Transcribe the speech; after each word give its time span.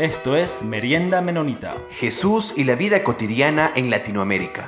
Esto 0.00 0.34
es 0.34 0.62
Merienda 0.62 1.20
Menonita. 1.20 1.76
Jesús 1.90 2.54
y 2.56 2.64
la 2.64 2.74
vida 2.74 3.04
cotidiana 3.04 3.70
en 3.76 3.90
Latinoamérica. 3.90 4.66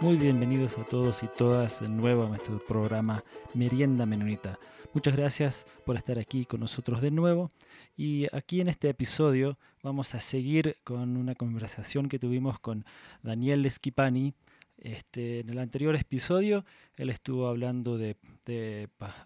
Muy 0.00 0.16
bienvenidos 0.16 0.76
a 0.76 0.82
todos 0.82 1.22
y 1.22 1.28
todas 1.28 1.82
de 1.82 1.88
nuevo 1.88 2.24
a 2.24 2.28
nuestro 2.28 2.58
programa 2.58 3.22
Merienda 3.54 4.04
Menonita. 4.04 4.58
Muchas 4.92 5.14
gracias 5.14 5.66
por 5.86 5.94
estar 5.94 6.18
aquí 6.18 6.46
con 6.46 6.58
nosotros 6.58 7.00
de 7.00 7.12
nuevo. 7.12 7.48
Y 7.96 8.26
aquí 8.34 8.60
en 8.60 8.66
este 8.66 8.88
episodio 8.88 9.56
vamos 9.84 10.16
a 10.16 10.20
seguir 10.20 10.78
con 10.82 11.16
una 11.16 11.36
conversación 11.36 12.08
que 12.08 12.18
tuvimos 12.18 12.58
con 12.58 12.84
Daniel 13.22 13.64
Esquipani. 13.66 14.34
Este, 14.82 15.40
en 15.40 15.48
el 15.48 15.60
anterior 15.60 15.94
episodio 15.94 16.64
él 16.96 17.08
estuvo 17.08 17.46
hablando 17.46 17.98
de, 17.98 18.16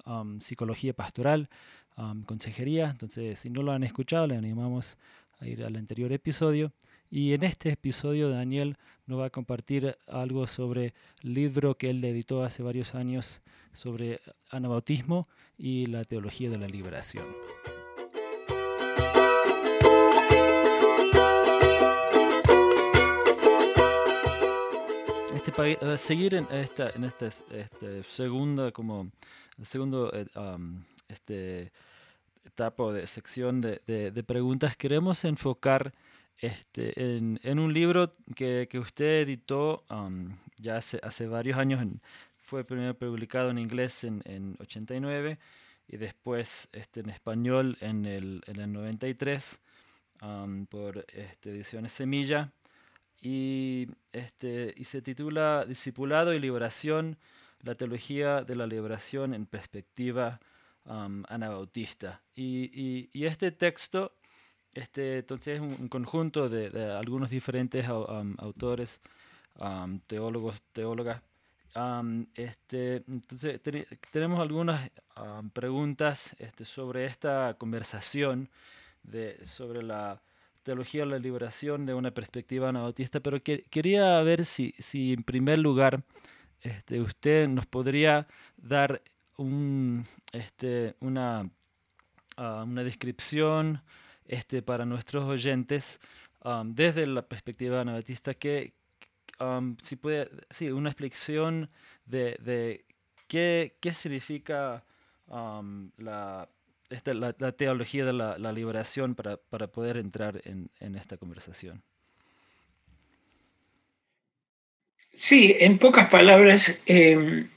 um, 0.04 0.38
psicología 0.40 0.92
pastoral, 0.92 1.48
um, 1.96 2.22
consejería. 2.24 2.90
Entonces, 2.90 3.38
si 3.38 3.48
no 3.48 3.62
lo 3.62 3.72
han 3.72 3.82
escuchado, 3.82 4.26
le 4.26 4.36
animamos 4.36 4.98
a 5.38 5.46
ir 5.46 5.64
al 5.64 5.76
anterior 5.76 6.12
episodio. 6.12 6.72
Y 7.10 7.32
en 7.32 7.42
este 7.42 7.70
episodio 7.70 8.28
Daniel 8.28 8.76
nos 9.06 9.20
va 9.20 9.26
a 9.26 9.30
compartir 9.30 9.96
algo 10.06 10.46
sobre 10.46 10.92
el 11.22 11.34
libro 11.34 11.76
que 11.76 11.90
él 11.90 12.04
editó 12.04 12.44
hace 12.44 12.62
varios 12.62 12.94
años 12.94 13.40
sobre 13.72 14.20
anabautismo 14.50 15.26
y 15.56 15.86
la 15.86 16.04
teología 16.04 16.50
de 16.50 16.58
la 16.58 16.68
liberación. 16.68 17.24
Este, 25.46 25.78
uh, 25.86 25.96
seguir 25.96 26.34
en 26.34 26.48
esta, 26.50 26.90
en 26.90 27.04
este, 27.04 27.30
segunda, 28.08 28.72
como 28.72 29.12
segundo 29.62 30.10
eh, 30.12 30.26
este, 31.08 31.70
etapa 32.44 32.92
de 32.92 33.06
sección 33.06 33.60
de, 33.60 33.80
de, 33.86 34.22
preguntas, 34.24 34.76
queremos 34.76 35.24
enfocar 35.24 35.94
este, 36.38 37.16
en, 37.16 37.38
en, 37.44 37.60
un 37.60 37.72
libro 37.72 38.12
que, 38.34 38.66
que 38.68 38.80
usted 38.80 39.22
editó 39.22 39.84
ya 40.58 40.78
hace, 40.78 40.98
hace 41.04 41.28
varios 41.28 41.58
años, 41.58 41.86
fue 42.38 42.64
primero 42.64 42.94
publicado 42.94 43.50
en 43.50 43.58
inglés 43.58 44.02
en, 44.02 44.22
en 44.24 44.56
89 44.58 45.38
y 45.86 45.96
después 45.96 46.68
este, 46.72 47.00
en 47.00 47.10
español 47.10 47.78
en 47.80 48.04
el, 48.04 48.42
en 48.48 48.60
el 48.60 48.72
93 48.72 49.60
um, 50.22 50.66
por 50.66 51.06
este, 51.12 51.50
Ediciones 51.50 51.92
Semilla 51.92 52.50
y, 53.20 53.88
este, 54.12 54.74
y 54.76 54.84
se 54.84 55.02
titula 55.02 55.64
Discipulado 55.66 56.34
y 56.34 56.38
Liberación, 56.38 57.18
la 57.62 57.74
teología 57.74 58.42
de 58.42 58.56
la 58.56 58.66
liberación 58.66 59.34
en 59.34 59.46
perspectiva 59.46 60.40
anabautista. 60.84 62.22
Y, 62.34 63.08
y, 63.12 63.26
este 63.26 63.50
texto 63.50 64.12
este, 64.76 65.18
entonces 65.18 65.56
es 65.56 65.60
un, 65.60 65.88
conjunto 65.88 66.48
de, 66.48 66.92
algunos 66.92 67.30
diferentes 67.30 67.88
autores, 67.88 69.00
teólogos, 70.06 70.60
teólogas. 70.72 71.22
este, 72.34 72.96
entonces 73.08 73.60
tenemos 74.10 74.38
algunas 74.40 74.90
preguntas 75.54 76.36
este, 76.38 76.66
sobre 76.66 77.06
esta 77.06 77.54
conversación 77.58 78.50
de, 79.02 79.46
sobre 79.46 79.82
la 79.82 80.20
teología 80.66 81.02
de 81.02 81.06
la 81.06 81.18
liberación 81.20 81.86
de 81.86 81.94
una 81.94 82.10
perspectiva 82.10 82.70
anabautista, 82.70 83.20
pero 83.20 83.40
quería 83.40 84.20
ver 84.22 84.44
si, 84.44 84.74
si 84.80 85.12
en 85.12 85.22
primer 85.22 85.60
lugar 85.60 86.02
este, 86.60 87.00
usted 87.00 87.46
nos 87.46 87.66
podría 87.66 88.26
dar 88.56 89.00
este, 90.32 90.96
una, 90.98 91.48
ah, 92.36 92.64
una 92.66 92.82
descripción 92.82 93.80
este, 94.26 94.60
para 94.60 94.84
nuestros 94.84 95.24
oyentes 95.24 96.00
desde 96.64 97.06
la 97.06 97.22
perspectiva 97.22 97.80
anabautista, 97.80 98.34
que 98.34 98.72
si 99.82 99.96
puede, 99.96 100.30
sí, 100.50 100.70
una 100.70 100.90
explicación 100.90 101.70
de, 102.06 102.36
de 102.40 102.84
qué, 103.28 103.76
qué 103.80 103.92
significa 103.92 104.84
um, 105.28 105.90
la 105.96 106.48
esta, 106.90 107.14
la, 107.14 107.32
teología 107.52 108.04
de 108.04 108.12
la, 108.12 108.52
liberación 108.52 109.14
para, 109.14 109.36
poder 109.68 109.96
entrar 109.96 110.40
en, 110.44 110.70
esta 110.96 111.16
conversación. 111.16 111.82
Sí, 115.12 115.56
en 115.58 115.78
pocas 115.78 116.08
palabras, 116.10 116.82
em, 116.86 117.48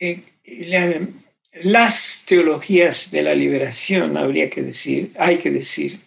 eh, 0.00 0.22
las 1.52 2.24
teologías 2.26 3.10
de 3.10 3.22
la 3.22 3.34
liberación, 3.34 4.16
habría 4.16 4.50
que 4.50 4.62
decir, 4.62 5.12
hay 5.18 5.38
que 5.38 5.50
decir, 5.50 6.00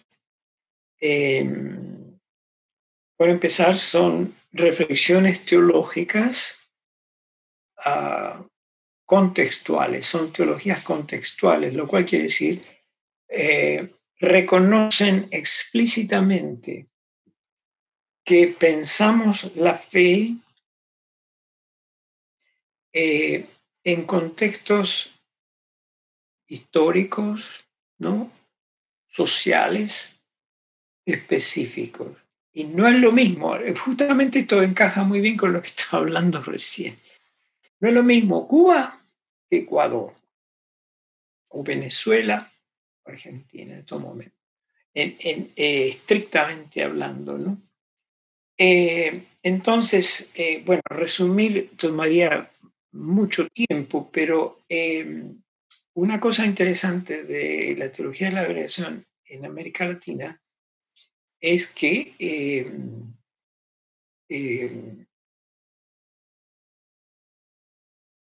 em, 1.00 2.18
por 3.16 3.28
empezar, 3.28 3.76
son 3.76 4.34
reflexiones 4.52 5.44
teológicas 5.44 6.58
uh, 7.84 8.49
contextuales, 9.10 10.06
son 10.06 10.32
teologías 10.32 10.84
contextuales, 10.84 11.74
lo 11.74 11.88
cual 11.88 12.06
quiere 12.06 12.26
decir 12.26 12.62
eh, 13.28 13.92
reconocen 14.20 15.26
explícitamente 15.32 16.86
que 18.24 18.46
pensamos 18.56 19.50
la 19.56 19.76
fe 19.76 20.36
eh, 22.92 23.46
en 23.82 24.04
contextos 24.04 25.10
históricos, 26.46 27.66
¿no? 27.98 28.30
sociales, 29.08 30.20
específicos. 31.04 32.16
Y 32.52 32.62
no 32.62 32.86
es 32.86 32.94
lo 32.94 33.10
mismo, 33.10 33.56
justamente 33.84 34.38
esto 34.38 34.62
encaja 34.62 35.02
muy 35.02 35.20
bien 35.20 35.36
con 35.36 35.52
lo 35.52 35.60
que 35.60 35.66
estaba 35.66 35.98
hablando 36.04 36.40
recién. 36.54 36.94
No 37.80 37.88
es 37.88 37.94
lo 37.94 38.04
mismo 38.04 38.46
Cuba 38.46 38.99
Ecuador 39.50 40.14
o 41.48 41.62
Venezuela 41.62 42.52
Argentina 43.04 43.74
en 43.74 43.80
estos 43.80 44.00
momentos, 44.00 44.38
en, 44.94 45.50
eh, 45.56 45.88
estrictamente 45.88 46.82
hablando, 46.82 47.38
¿no? 47.38 47.60
Eh, 48.56 49.24
entonces, 49.42 50.30
eh, 50.34 50.62
bueno, 50.64 50.82
resumir 50.84 51.70
tomaría 51.76 52.50
mucho 52.92 53.48
tiempo, 53.48 54.10
pero 54.12 54.60
una 55.94 56.20
cosa 56.20 56.44
interesante 56.44 57.24
de 57.24 57.74
la 57.76 57.90
teología 57.90 58.28
de 58.28 58.34
la 58.34 58.48
liberación 58.48 59.06
en 59.24 59.46
América 59.46 59.86
Latina 59.86 60.40
es 61.40 61.68
que 61.68 62.14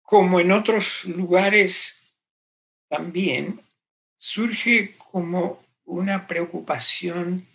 como 0.07 0.39
en 0.39 0.53
otros 0.53 1.03
lugares 1.03 2.13
también, 2.89 3.61
surge 4.17 4.95
como 4.97 5.61
una 5.83 6.25
preocupación, 6.25 7.45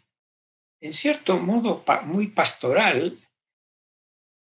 en 0.79 0.93
cierto 0.93 1.39
modo, 1.39 1.83
muy 2.05 2.27
pastoral, 2.27 3.19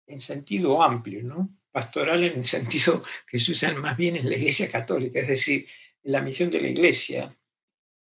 en 0.07 0.19
sentido 0.19 0.83
amplio, 0.83 1.23
¿no? 1.23 1.57
Pastoral 1.71 2.25
en 2.25 2.39
el 2.39 2.45
sentido 2.45 3.01
que 3.27 3.39
se 3.39 3.53
usa 3.53 3.73
más 3.75 3.95
bien 3.95 4.17
en 4.17 4.29
la 4.29 4.35
Iglesia 4.35 4.69
Católica, 4.69 5.21
es 5.21 5.29
decir, 5.29 5.65
en 6.03 6.11
la 6.11 6.21
misión 6.21 6.51
de 6.51 6.59
la 6.59 6.67
Iglesia, 6.67 7.33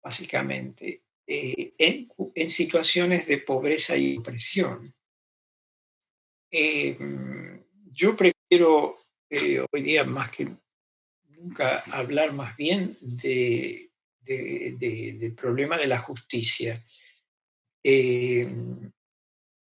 básicamente, 0.00 1.02
eh, 1.26 1.74
en, 1.76 2.48
situaciones 2.48 3.26
de 3.26 3.38
pobreza 3.38 3.96
y 3.96 4.18
opresión. 4.18 4.94
Eh, 6.48 6.96
yo 7.90 8.14
prefiero 8.16 8.99
eh, 9.30 9.64
hoy 9.70 9.82
día 9.82 10.02
más 10.04 10.30
que 10.30 10.48
nunca 11.28 11.78
hablar 11.92 12.32
más 12.32 12.56
bien 12.56 12.98
de, 13.00 13.90
del 14.20 15.34
problema 15.34 15.78
de 15.78 15.86
la 15.86 15.98
justicia. 15.98 16.82
Eh, 17.82 18.46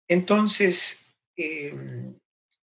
entonces, 0.08 1.16
eh, 1.36 1.74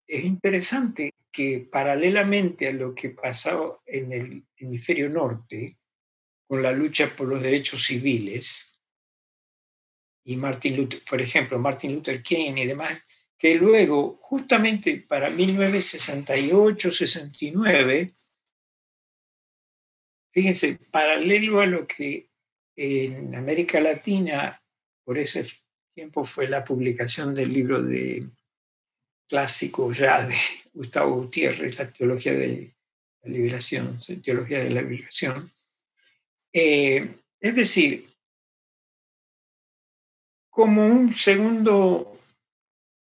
es 0.06 0.24
interesante 0.24 1.12
que 1.30 1.68
paralelamente 1.70 2.68
a 2.68 2.72
lo 2.72 2.94
que 2.94 3.10
pasó 3.10 3.82
en 3.84 4.12
el 4.12 4.46
hemisferio 4.56 5.08
norte, 5.10 5.74
con 6.48 6.62
la 6.62 6.72
lucha 6.72 7.14
por 7.14 7.28
los 7.28 7.42
derechos 7.42 7.84
civiles, 7.84 8.80
y 10.24 10.36
Martin 10.36 10.76
Luther, 10.76 11.02
por 11.08 11.20
ejemplo, 11.22 11.58
Martin 11.58 11.94
Luther 11.94 12.22
King 12.22 12.56
y 12.56 12.66
demás, 12.66 13.00
que 13.38 13.54
luego, 13.54 14.18
justamente 14.22 15.04
para 15.06 15.30
1968-69, 15.30 18.14
fíjense, 20.32 20.78
paralelo 20.90 21.60
a 21.60 21.66
lo 21.66 21.86
que 21.86 22.30
en 22.76 23.34
América 23.34 23.78
Latina, 23.80 24.62
por 25.04 25.18
ese 25.18 25.44
tiempo 25.94 26.24
fue 26.24 26.48
la 26.48 26.64
publicación 26.64 27.34
del 27.34 27.52
libro 27.52 27.82
de 27.82 28.26
clásico 29.28 29.92
ya 29.92 30.26
de 30.26 30.34
Gustavo 30.72 31.16
Gutiérrez, 31.16 31.76
La 31.78 31.90
teología 31.90 32.32
de 32.34 32.74
la 33.22 33.30
liberación, 33.30 33.98
teología 34.22 34.60
de 34.60 34.70
la 34.70 34.82
liberación. 34.82 35.52
Eh, 36.52 37.08
es 37.40 37.54
decir, 37.54 38.06
como 40.50 40.86
un 40.86 41.14
segundo 41.14 42.15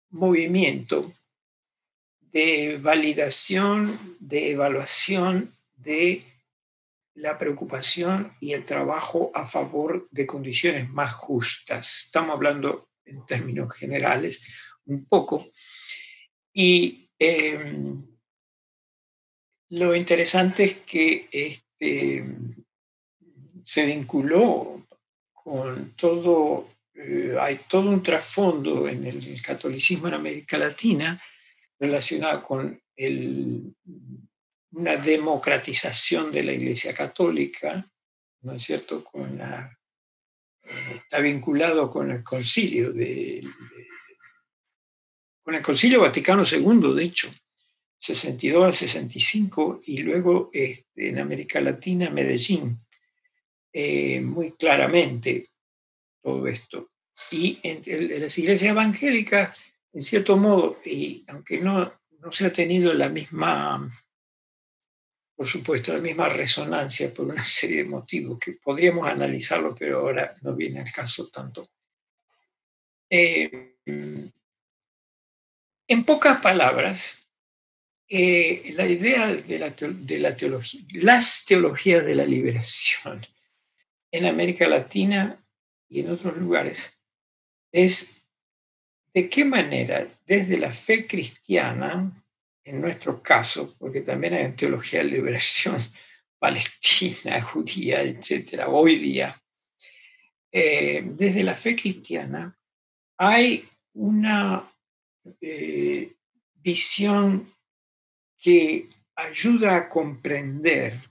movimiento 0.09 1.11
de 2.31 2.77
validación, 2.81 4.17
de 4.19 4.51
evaluación 4.51 5.55
de 5.75 6.23
la 7.15 7.37
preocupación 7.37 8.33
y 8.39 8.53
el 8.53 8.65
trabajo 8.65 9.31
a 9.33 9.45
favor 9.45 10.07
de 10.11 10.25
condiciones 10.25 10.89
más 10.89 11.13
justas. 11.13 12.05
Estamos 12.05 12.35
hablando 12.35 12.89
en 13.05 13.25
términos 13.25 13.75
generales 13.75 14.45
un 14.85 15.05
poco. 15.05 15.45
Y 16.53 17.09
em, 17.17 18.05
lo 19.69 19.95
interesante 19.95 20.63
es 20.63 20.77
que 20.79 21.27
este, 21.31 22.25
se 23.63 23.85
vinculó 23.85 24.87
con 25.31 25.93
todo, 25.95 26.67
eh, 27.01 27.37
hay 27.39 27.61
todo 27.69 27.89
un 27.89 28.03
trasfondo 28.03 28.87
en 28.87 29.05
el 29.05 29.41
catolicismo 29.41 30.09
en 30.09 30.15
América 30.15 30.57
Latina 30.57 31.21
relacionado 31.79 32.43
con 32.43 32.81
el 32.95 33.73
una 34.71 34.97
democratización 34.97 36.31
de 36.31 36.43
la 36.43 36.53
Iglesia 36.53 36.93
Católica, 36.93 37.89
¿no 38.41 38.53
es 38.53 38.63
cierto? 38.63 39.03
Con 39.03 39.41
está 40.95 41.19
vinculado 41.19 41.89
con 41.89 42.11
el 42.11 42.23
concilio 42.23 42.91
de, 42.91 43.43
con 45.41 45.55
el 45.55 45.61
concilio 45.61 46.01
Vaticano 46.01 46.43
II, 46.45 46.93
de 46.93 47.03
hecho, 47.03 47.31
62 47.97 48.63
al 48.65 48.73
65, 48.73 49.81
y 49.85 49.97
luego 49.99 50.49
este, 50.53 51.09
en 51.09 51.19
América 51.19 51.59
Latina, 51.59 52.09
Medellín, 52.09 52.79
eh, 53.73 54.21
muy 54.21 54.51
claramente 54.51 55.47
todo 56.21 56.47
esto. 56.47 56.91
Y 57.31 57.59
en, 57.63 57.81
en, 57.85 58.21
las 58.21 58.37
iglesias 58.37 58.71
evangélicas, 58.71 59.73
en 59.93 60.01
cierto 60.01 60.37
modo, 60.37 60.79
y 60.85 61.23
aunque 61.27 61.59
no, 61.59 61.93
no 62.19 62.31
se 62.31 62.45
ha 62.45 62.53
tenido 62.53 62.93
la 62.93 63.09
misma 63.09 63.89
por 65.39 65.47
supuesto, 65.47 65.93
la 65.93 66.01
misma 66.01 66.27
resonancia 66.27 67.13
por 67.13 67.25
una 67.27 67.41
serie 67.45 67.77
de 67.77 67.89
motivos 67.89 68.37
que 68.37 68.57
podríamos 68.61 69.07
analizarlo, 69.07 69.73
pero 69.73 69.99
ahora 69.99 70.35
no 70.41 70.53
viene 70.53 70.81
al 70.81 70.91
caso 70.91 71.29
tanto. 71.29 71.69
Eh, 73.09 73.77
en 75.87 76.03
pocas 76.05 76.41
palabras, 76.41 77.25
eh, 78.09 78.73
la 78.75 78.85
idea 78.85 79.27
de 79.33 79.59
la, 79.59 79.69
de 79.69 80.19
la 80.19 80.35
teología, 80.35 80.81
las 80.95 81.45
teologías 81.45 82.05
de 82.05 82.15
la 82.15 82.25
liberación 82.25 83.21
en 84.11 84.25
América 84.25 84.67
Latina 84.67 85.41
y 85.89 86.01
en 86.01 86.11
otros 86.11 86.37
lugares. 86.37 87.01
Es 87.71 88.25
de 89.13 89.29
qué 89.29 89.43
manera 89.43 90.07
desde 90.25 90.57
la 90.57 90.71
fe 90.71 91.07
cristiana 91.07 92.11
en 92.63 92.81
nuestro 92.81 93.21
caso, 93.21 93.75
porque 93.79 94.01
también 94.01 94.33
hay 94.35 94.51
teología 94.53 94.99
de 94.99 95.05
liberación 95.05 95.77
palestina, 96.39 97.41
judía, 97.41 98.01
etcétera, 98.01 98.69
hoy 98.69 98.97
día, 98.97 99.35
eh, 100.51 101.01
desde 101.03 101.43
la 101.43 101.53
fe 101.53 101.75
cristiana 101.75 102.55
hay 103.17 103.67
una 103.93 104.71
eh, 105.41 106.15
visión 106.55 107.53
que 108.37 108.87
ayuda 109.15 109.75
a 109.75 109.89
comprender 109.89 111.08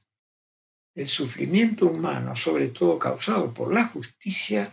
el 0.99 1.07
sufrimiento 1.07 1.87
humano, 1.87 2.35
sobre 2.35 2.71
todo 2.71 2.99
causado 2.99 3.55
por 3.55 3.73
la 3.73 3.85
justicia, 3.85 4.69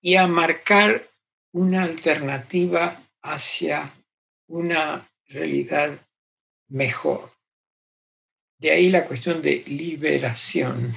y 0.00 0.14
a 0.14 0.28
marcar 0.28 1.08
una 1.50 1.82
alternativa 1.82 3.02
hacia 3.20 3.90
una 4.46 5.04
realidad 5.26 5.98
mejor. 6.68 7.32
De 8.58 8.70
ahí 8.70 8.90
la 8.90 9.04
cuestión 9.06 9.42
de 9.42 9.64
liberación. 9.66 10.94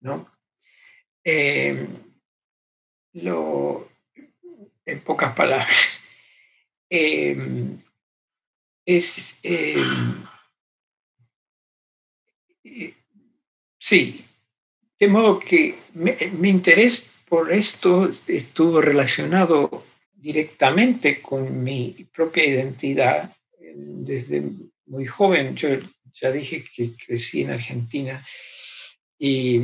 ¿no? 0.00 0.30
Em, 1.24 1.88
lo, 3.14 3.88
en 4.84 5.00
pocas 5.00 5.34
palabras, 5.34 6.04
em, 6.90 7.82
es, 8.84 9.38
em, 9.42 10.26
sí, 13.86 14.24
de 14.98 15.08
modo 15.08 15.38
que 15.38 15.78
mi 15.94 16.48
interés 16.50 17.08
por 17.28 17.52
esto 17.52 18.10
estuvo 18.26 18.80
relacionado 18.80 19.84
directamente 20.12 21.20
con 21.22 21.62
mi 21.62 22.06
propia 22.12 22.44
identidad 22.46 23.32
desde 23.60 24.42
muy 24.86 25.06
joven. 25.06 25.54
Yo 25.54 25.68
ya 26.12 26.32
dije 26.32 26.64
que 26.64 26.96
crecí 26.96 27.42
en 27.42 27.50
Argentina 27.50 28.24
y 29.18 29.62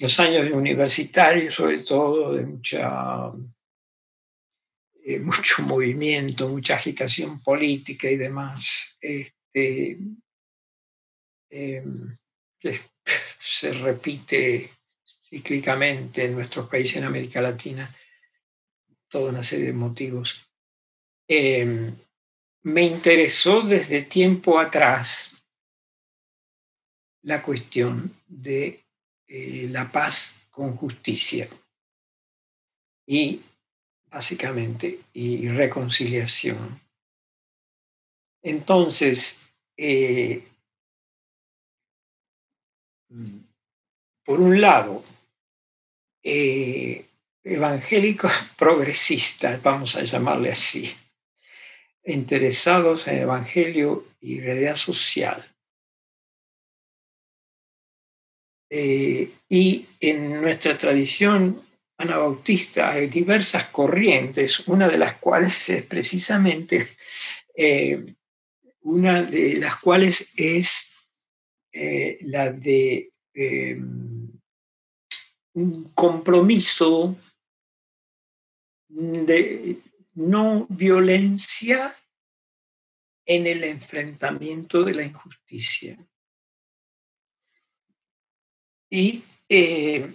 los 0.00 0.18
años 0.18 0.50
universitarios, 0.50 1.54
sobre 1.54 1.82
todo, 1.84 2.34
de 2.34 2.46
mucha, 2.46 3.32
eh, 5.04 5.18
mucho 5.30 5.62
movimiento, 5.62 6.48
mucha 6.48 6.74
agitación 6.74 7.40
política 7.40 8.10
y 8.10 8.16
demás, 8.16 8.98
este, 9.00 9.96
em, 11.50 12.10
se 13.50 13.72
repite 13.72 14.70
cíclicamente 15.24 16.24
en 16.24 16.34
nuestros 16.34 16.68
países 16.68 16.98
en 16.98 17.04
América 17.04 17.40
Latina 17.40 17.92
toda 19.08 19.30
una 19.30 19.42
serie 19.42 19.66
de 19.66 19.72
motivos. 19.72 20.48
Em, 21.26 21.96
me 22.62 22.82
interesó 22.82 23.62
desde 23.62 24.02
tiempo 24.02 24.60
atrás 24.60 25.44
la 27.22 27.42
cuestión 27.42 28.14
de 28.28 28.84
eh, 29.26 29.66
la 29.68 29.90
paz 29.90 30.46
con 30.50 30.76
justicia 30.76 31.48
y 33.04 33.42
básicamente 34.08 35.00
y 35.12 35.48
reconciliación. 35.48 36.80
Entonces, 38.42 39.42
eh, 39.76 40.49
por 44.24 44.40
un 44.40 44.60
lado, 44.60 45.04
eh, 46.22 47.06
evangélicos 47.42 48.32
progresistas, 48.58 49.62
vamos 49.62 49.96
a 49.96 50.02
llamarle 50.02 50.50
así, 50.50 50.94
interesados 52.04 53.06
en 53.08 53.18
evangelio 53.18 54.06
y 54.20 54.40
realidad 54.40 54.76
social. 54.76 55.44
Eh, 58.72 59.32
y 59.48 59.86
en 59.98 60.40
nuestra 60.40 60.78
tradición 60.78 61.60
anabautista 61.98 62.92
hay 62.92 63.08
diversas 63.08 63.64
corrientes, 63.66 64.68
una 64.68 64.88
de 64.88 64.96
las 64.96 65.16
cuales 65.16 65.68
es 65.68 65.82
precisamente, 65.82 66.96
eh, 67.54 68.14
una 68.82 69.22
de 69.22 69.56
las 69.56 69.76
cuales 69.76 70.32
es 70.36 70.89
eh, 71.72 72.18
la 72.22 72.50
de 72.52 73.12
un 75.54 75.92
compromiso 75.94 77.16
de 78.88 79.78
no 80.14 80.66
violencia 80.68 81.94
en 83.24 83.46
el 83.46 83.64
enfrentamiento 83.64 84.82
de 84.82 84.94
la 84.94 85.04
injusticia. 85.04 85.96
Y 88.90 89.22
eh, 89.48 90.12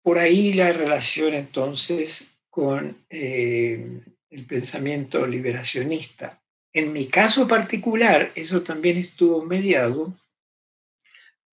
por 0.00 0.18
ahí 0.18 0.52
la 0.52 0.72
relación 0.72 1.34
entonces 1.34 2.38
con 2.48 3.04
eh, 3.10 4.00
el 4.30 4.46
pensamiento 4.46 5.26
liberacionista. 5.26 6.40
En 6.72 6.92
mi 6.92 7.06
caso 7.08 7.48
particular, 7.48 8.30
eso 8.34 8.62
también 8.62 8.98
estuvo 8.98 9.44
mediado 9.44 10.14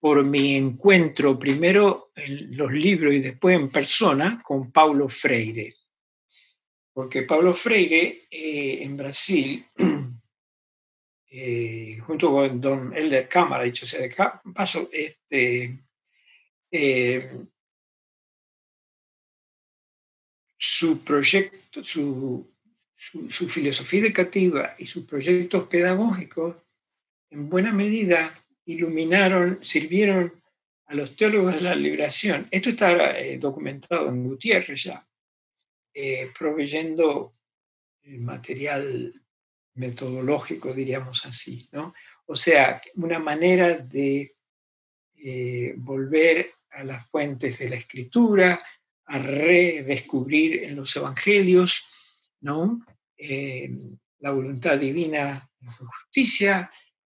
por 0.02 0.26
mi 0.26 0.56
encuentro 0.56 1.38
primero 1.38 2.12
en 2.16 2.58
los 2.58 2.72
libros 2.72 3.14
y 3.14 3.20
después 3.20 3.56
en 3.56 3.70
persona 3.70 4.42
con 4.44 4.72
Paulo 4.72 5.08
Freire. 5.08 5.76
Porque 6.92 7.22
Pablo 7.22 7.54
Freire 7.54 8.28
eh, 8.32 8.80
en 8.82 8.98
Brasil, 8.98 9.64
eh, 11.30 12.00
junto 12.00 12.32
con 12.32 12.60
don 12.60 12.98
Elder 12.98 13.30
Cámara, 13.30 13.64
dicho 13.64 13.86
sea 13.86 14.02
de 14.02 14.16
paso, 14.56 14.90
este, 14.92 15.80
eh, 16.72 17.32
su 20.58 21.04
proyecto, 21.04 21.84
su, 21.84 22.52
su, 22.96 23.48
filosofía 23.48 24.02
educativa 24.02 24.76
y 24.80 24.88
sus 24.88 25.06
proyectos 25.06 25.68
pedagógicos 25.68 26.58
en 27.30 27.50
buena 27.50 27.72
medida 27.72 28.36
iluminaron, 28.72 29.60
sirvieron 29.62 30.42
a 30.86 30.96
los 30.96 31.16
teólogos 31.16 31.56
de 31.56 31.62
la 31.62 31.76
liberación. 31.76 32.48
Esto 32.52 32.70
está 32.72 33.18
eh, 33.18 33.38
documentado 33.38 34.10
en 34.10 34.24
Gutiérrez 34.24 34.84
ya, 34.84 35.08
eh, 35.94 36.30
proveyendo 36.38 37.36
material 38.04 39.14
metodológico, 39.76 40.74
diríamos 40.74 41.26
así, 41.26 41.70
¿no? 41.72 41.94
O 42.26 42.36
sea, 42.36 42.82
una 42.96 43.20
manera 43.20 43.78
de 43.78 44.36
eh, 45.16 45.74
volver 45.78 46.52
a 46.72 46.84
las 46.84 47.08
fuentes 47.10 47.60
de 47.60 47.70
la 47.70 47.76
escritura, 47.76 48.60
a 49.06 49.20
redescubrir 49.20 50.64
en 50.64 50.76
los 50.76 50.96
evangelios, 50.96 52.32
¿no? 52.42 52.86
la 54.20 54.32
voluntad 54.32 54.80
divina 54.80 55.48
en 55.62 55.68
justicia 55.68 56.72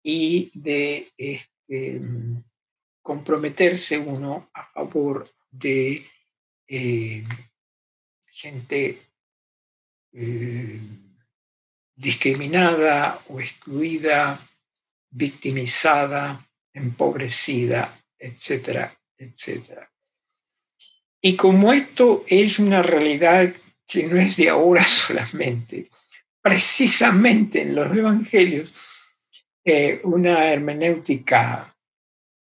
y 0.07 0.51
de 0.53 1.07
este, 1.17 1.99
comprometerse 3.01 3.97
uno 3.97 4.51
a 4.53 4.63
favor 4.65 5.27
de 5.49 6.05
eh, 6.67 7.23
gente 8.27 9.01
eh, 10.13 10.79
discriminada 11.95 13.19
o 13.29 13.39
excluida, 13.39 14.39
victimizada, 15.09 16.47
empobrecida, 16.71 17.99
etcétera, 18.19 18.95
etcétera. 19.17 19.91
Y 21.19 21.35
como 21.35 21.73
esto 21.73 22.23
es 22.27 22.59
una 22.59 22.83
realidad 22.83 23.55
que 23.87 24.03
no 24.03 24.19
es 24.19 24.37
de 24.37 24.49
ahora 24.49 24.83
solamente, 24.85 25.89
precisamente 26.43 27.63
en 27.63 27.73
los 27.73 27.87
evangelios, 27.97 28.71
una 30.03 30.51
hermenéutica 30.51 31.75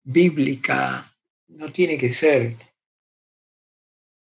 bíblica 0.04 1.06
no 1.50 1.72
tiene 1.72 1.98
que 1.98 2.12
ser 2.12 2.56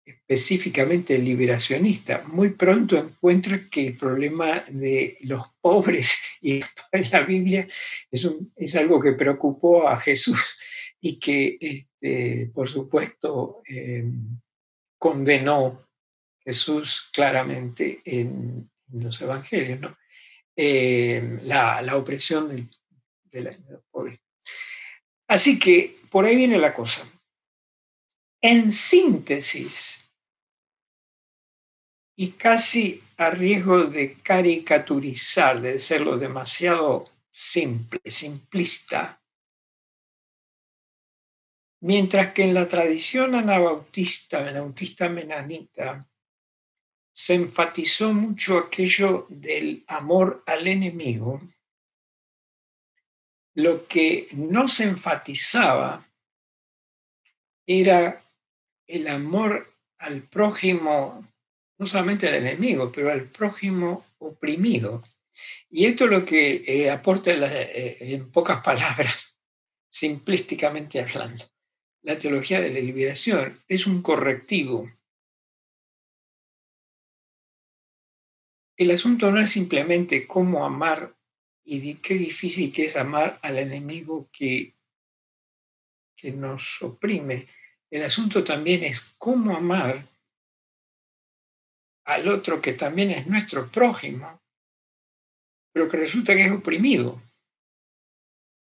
específicamente 0.08 1.18
liberacionista. 1.18 2.22
Muy 2.26 2.50
pronto 2.50 2.96
encuentra 2.96 3.68
que 3.70 3.88
el 3.88 3.96
problema 3.96 4.64
de 4.68 5.18
los 5.22 5.42
pobres 5.60 6.18
y 6.40 6.62
la 7.10 7.20
Biblia 7.20 7.66
es, 8.10 8.76
algo 8.76 9.00
que 9.00 9.12
preocupó 9.12 9.88
a 9.88 9.98
Jesús 10.00 10.56
y 11.00 11.18
que, 11.18 11.58
este, 11.60 12.50
por 12.52 12.68
supuesto, 12.68 13.62
eh, 13.68 14.04
condenó 14.98 15.82
Jesús 16.40 17.10
claramente 17.12 18.00
en, 18.04 18.70
los 18.90 19.20
evangelios. 19.20 19.80
Eh, 20.60 21.38
la, 21.44 21.96
opresión 21.96 22.48
de, 22.48 22.66
de 23.30 23.44
los 23.44 23.84
pobres. 23.92 24.18
Así 25.28 25.56
que 25.56 26.00
por 26.10 26.24
ahí 26.24 26.34
viene 26.34 26.58
la 26.58 26.74
cosa. 26.74 27.08
En 28.40 28.72
síntesis, 28.72 30.12
y 32.16 32.32
casi 32.32 33.00
a 33.18 33.30
riesgo 33.30 33.84
de 33.84 34.14
caricaturizar, 34.14 35.60
de 35.60 35.78
serlo 35.78 36.18
demasiado 36.18 37.04
simple, 37.30 38.00
simplista, 38.06 39.22
mientras 41.82 42.32
que 42.32 42.42
en 42.42 42.54
la 42.54 42.66
tradición 42.66 43.36
anabautista, 43.36 44.48
anabautista 44.48 45.08
menanita, 45.08 46.07
se 47.18 47.34
enfatizó 47.34 48.12
mucho 48.12 48.58
aquello 48.58 49.26
del 49.28 49.82
amor 49.88 50.44
al 50.46 50.68
enemigo, 50.68 51.40
lo 53.54 53.88
que 53.88 54.28
no 54.34 54.68
se 54.68 54.84
enfatizaba 54.84 56.00
era 57.66 58.22
el 58.86 59.08
amor 59.08 59.74
al 59.98 60.22
prójimo, 60.22 61.26
no 61.76 61.86
solamente 61.86 62.28
al 62.28 62.36
enemigo, 62.36 62.92
pero 62.92 63.10
al 63.10 63.24
prójimo 63.24 64.06
oprimido. 64.18 65.02
Y 65.70 65.86
esto 65.86 66.04
es 66.04 66.10
lo 66.12 66.24
que 66.24 66.62
eh, 66.64 66.88
aporta 66.88 67.32
eh, 67.32 67.96
en 67.98 68.30
pocas 68.30 68.62
palabras, 68.62 69.36
simplísticamente 69.88 71.00
hablando. 71.00 71.44
La 72.02 72.16
teología 72.16 72.60
de 72.60 72.70
la 72.70 72.78
liberación 72.78 73.60
es 73.66 73.88
un 73.88 74.02
correctivo. 74.02 74.88
El 78.78 78.92
asunto 78.92 79.32
no 79.32 79.40
es 79.40 79.50
simplemente 79.50 80.24
cómo 80.24 80.64
amar 80.64 81.12
y 81.64 81.94
qué 81.96 82.14
difícil 82.14 82.72
que 82.72 82.84
es 82.84 82.96
amar 82.96 83.36
al 83.42 83.58
enemigo 83.58 84.30
que, 84.32 84.76
que 86.16 86.30
nos 86.30 86.80
oprime. 86.82 87.48
El 87.90 88.04
asunto 88.04 88.44
también 88.44 88.84
es 88.84 89.00
cómo 89.18 89.56
amar 89.56 90.06
al 92.04 92.28
otro 92.28 92.62
que 92.62 92.74
también 92.74 93.10
es 93.10 93.26
nuestro 93.26 93.68
prójimo, 93.68 94.40
pero 95.72 95.88
que 95.88 95.96
resulta 95.96 96.34
que 96.34 96.44
es 96.44 96.52
oprimido 96.52 97.20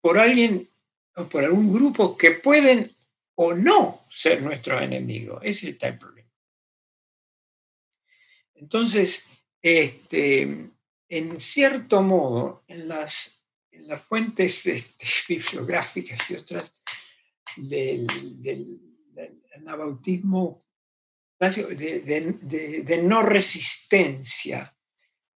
por 0.03 0.19
alguien 0.19 0.69
o 1.17 1.25
por 1.25 1.43
algún 1.43 1.73
grupo 1.73 2.19
que 2.19 2.33
pueden 2.33 2.91
o 3.37 3.55
no 3.55 4.05
ser 4.11 4.43
nuestro 4.43 4.79
enemigo. 4.79 5.41
Ese 5.41 5.71
es 5.71 5.83
el 5.83 5.99
problema. 5.99 6.31
Entonces, 8.55 9.31
este, 9.63 10.71
en 11.09 11.41
cierto 11.41 12.03
modo, 12.03 12.65
en 12.67 12.89
las, 12.89 13.47
las 13.71 14.03
fuentes 14.03 14.67
este, 14.67 15.07
bibliográficas 15.29 16.31
y 16.31 16.35
otras 16.35 16.75
del, 17.57 18.07
del, 18.43 18.81
anabautismo 19.57 20.59
de, 21.39 22.83
de, 22.85 23.03
no 23.03 23.23
resistencia. 23.23 24.77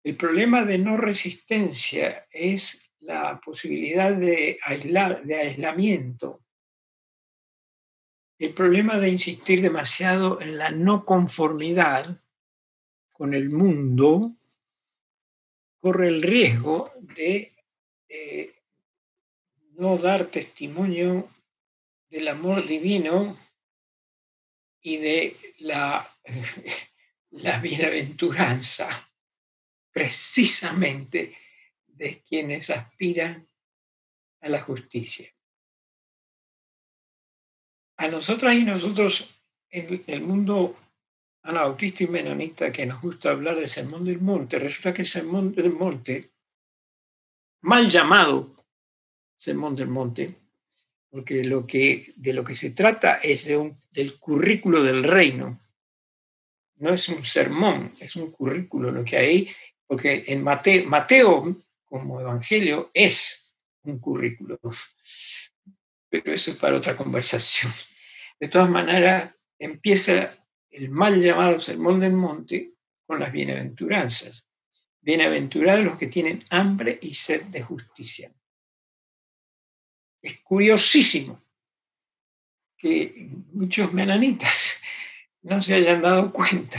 El 0.05 0.17
problema 0.17 0.65
de 0.65 0.79
no 0.79 0.97
resistencia 0.97 2.27
es 2.31 2.93
la 3.01 3.41
posibilidad 3.41 4.13
de, 4.13 4.59
aislar, 4.63 5.25
de 5.25 5.35
aislamiento. 5.37 6.45
El 8.39 8.55
problema 8.55 8.99
de 8.99 9.09
insistir 9.09 9.63
demasiado 9.63 10.41
en 10.41 10.59
la 10.59 10.71
no 10.71 11.05
conformidad 11.05 12.23
con 13.17 13.33
el 13.33 13.49
mundo 13.49 14.37
corre 15.79 16.09
el 16.09 16.21
riesgo 16.21 16.93
de 17.01 17.57
eh, 18.09 18.55
no 19.79 19.97
dar 19.97 20.27
testimonio 20.27 21.31
del 22.11 22.29
amor 22.29 22.67
divino 22.67 23.39
y 24.83 24.99
de 24.99 25.37
la, 25.61 26.07
la 27.31 27.59
bienaventuranza, 27.59 29.11
precisamente 29.91 31.39
de 31.87 32.21
quienes 32.21 32.69
aspiran 32.69 33.47
a 34.41 34.49
la 34.51 34.61
justicia. 34.61 35.33
A 37.97 38.09
nosotras 38.09 38.57
y 38.57 38.65
nosotros 38.65 39.31
en 39.71 40.05
el 40.07 40.21
mundo 40.21 40.77
anabautista 41.47 42.05
y 42.05 42.09
menonita 42.09 42.73
que 42.73 42.85
nos 42.85 43.01
gusta 43.01 43.31
hablar 43.31 43.57
del 43.57 43.69
sermón 43.69 44.05
del 44.05 44.21
monte, 44.21 44.59
resulta 44.59 44.93
que 44.93 45.03
el 45.03 45.09
sermón 45.09 45.55
del 45.55 45.73
monte, 45.73 46.31
mal 47.63 47.87
llamado 47.87 48.65
sermón 49.35 49.77
del 49.77 49.89
monte, 49.89 50.35
porque 51.09 51.45
lo 51.45 51.67
que, 51.67 52.13
de 52.17 52.33
lo 52.33 52.43
que 52.43 52.57
se 52.57 52.71
trata 52.71 53.17
es 53.17 53.47
de 53.47 53.57
un, 53.57 53.81
del 53.93 54.19
currículo 54.19 54.83
del 54.83 55.05
reino, 55.05 55.61
no 56.79 56.93
es 56.93 57.09
un 57.09 57.25
sermón, 57.25 57.95
es 58.01 58.17
un 58.17 58.31
currículo 58.33 58.91
lo 58.91 59.05
que 59.05 59.17
hay, 59.17 59.51
porque 59.87 60.25
en 60.27 60.43
Mateo, 60.43 60.85
Mateo 60.87 61.57
como 61.85 62.21
evangelio 62.21 62.91
es 62.93 63.57
un 63.85 63.99
currículo, 64.01 64.59
pero 66.09 66.33
eso 66.33 66.51
es 66.51 66.57
para 66.57 66.77
otra 66.77 66.97
conversación. 66.97 67.73
De 68.39 68.49
todas 68.49 68.69
maneras, 68.69 69.35
empieza 69.59 70.35
el 70.77 70.91
mal 70.91 71.19
llamado 71.19 71.59
Sermón 71.59 72.01
del 72.01 72.13
Monte 72.13 72.75
con 73.07 73.19
las 73.19 73.33
bienaventuranzas. 73.33 74.47
Bienaventurados 75.01 75.85
los 75.85 75.99
que 75.99 76.09
tienen 76.09 76.45
hambre 76.51 76.99
y 77.01 77.15
sed 77.15 77.45
de 77.45 77.63
justicia. 77.63 78.31
Es 80.21 80.41
curiosísimo 80.41 81.41
que 82.77 83.31
muchos 83.55 83.95
menanitas 83.95 84.83
no 85.43 85.63
se 85.63 85.77
hayan 85.77 86.03
dado 86.03 86.31
cuenta 86.31 86.79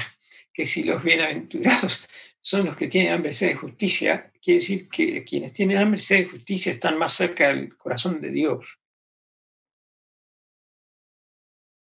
que 0.54 0.68
si 0.68 0.84
los 0.84 1.04
bienaventurados 1.04 2.08
son 2.39 2.68
los 2.68 2.77
que 2.77 2.88
tienen 2.88 3.13
hambre 3.13 3.32
y 3.32 3.34
sed 3.34 3.48
de 3.48 3.56
justicia, 3.56 4.32
quiere 4.39 4.60
decir 4.60 4.89
que 4.89 5.24
quienes 5.24 5.54
tienen 5.54 5.80
hambre 5.80 5.98
y 5.98 6.04
sed 6.04 6.18
de 6.25 6.30
justicia 6.30 6.72
están 6.72 7.00
más 7.00 7.13
cerca 7.13 7.48
del 7.48 7.75
corazón 7.75 8.22
de 8.22 8.30
Dios. 8.30 8.80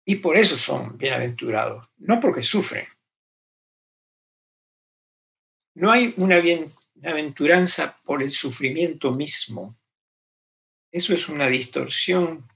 Y 0.05 0.17
por 0.17 0.37
eso 0.37 0.57
son 0.57 0.97
bienaventurados, 0.97 1.89
no 1.97 2.19
porque 2.19 2.43
sufren. 2.43 2.85
No 5.73 5.91
hay 5.91 6.13
una 6.17 6.39
bienaventuranza 6.39 7.99
por 8.05 8.21
el 8.21 8.31
sufrimiento 8.31 9.11
mismo. 9.11 9.75
Eso 10.91 11.13
es 11.13 11.27
una 11.27 11.47
distorsión 11.47 12.47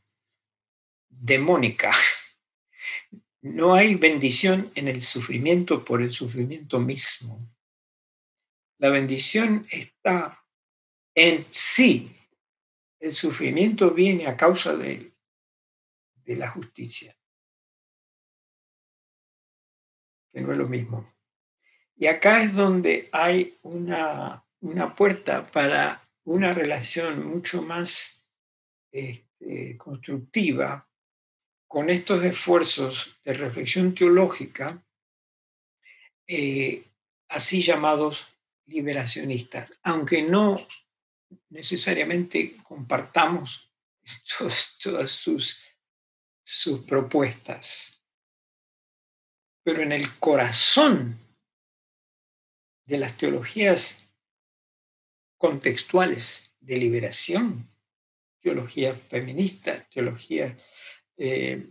demónica. 1.10 1.92
No 3.42 3.74
hay 3.74 3.96
bendición 3.96 4.72
en 4.76 4.88
el 4.88 5.02
sufrimiento 5.02 5.84
por 5.84 6.02
el 6.02 6.12
sufrimiento 6.12 6.80
mismo. 6.80 7.40
La 8.78 8.90
bendición 8.90 9.66
está 9.72 10.44
en 11.16 11.46
sí. 11.50 12.16
El 13.00 13.14
sufrimiento 13.14 13.92
viene 13.92 14.28
a 14.28 14.38
causa 14.38 14.76
de, 14.76 15.14
de 16.26 16.36
la 16.36 16.50
justicia, 16.52 17.16
no 20.40 20.52
es 20.52 20.58
lo 20.58 20.68
mismo. 20.68 21.14
Y 21.96 22.08
acá 22.08 22.42
es 22.44 22.56
donde 22.56 23.10
hay 23.12 23.58
una, 23.62 24.44
una 24.62 24.96
puerta 24.96 25.46
para 25.52 26.02
una 26.24 26.54
relación 26.54 27.28
mucho 27.28 27.62
más 27.62 28.24
este, 28.92 29.78
constructiva 29.78 30.88
con 31.68 31.90
estos 31.90 32.24
esfuerzos 32.24 33.20
de 33.24 33.34
reflexión 33.34 33.94
teológica, 33.94 34.84
eh, 36.28 36.84
así 37.28 37.62
llamados 37.62 38.28
liberacionistas, 38.66 39.80
aunque 39.84 40.24
no 40.24 40.56
necesariamente 41.50 42.56
compartamos 42.64 43.72
todas 44.84 45.12
sus, 45.12 45.60
sus 46.44 46.82
propuestas. 46.86 47.99
Pero 49.70 49.84
en 49.84 49.92
el 49.92 50.18
corazón 50.18 51.20
de 52.88 52.98
las 52.98 53.16
teologías 53.16 54.12
contextuales 55.38 56.56
de 56.60 56.78
liberación, 56.78 57.70
teología 58.42 58.96
feminista, 58.96 59.86
teología 59.94 60.58
eh, 61.18 61.70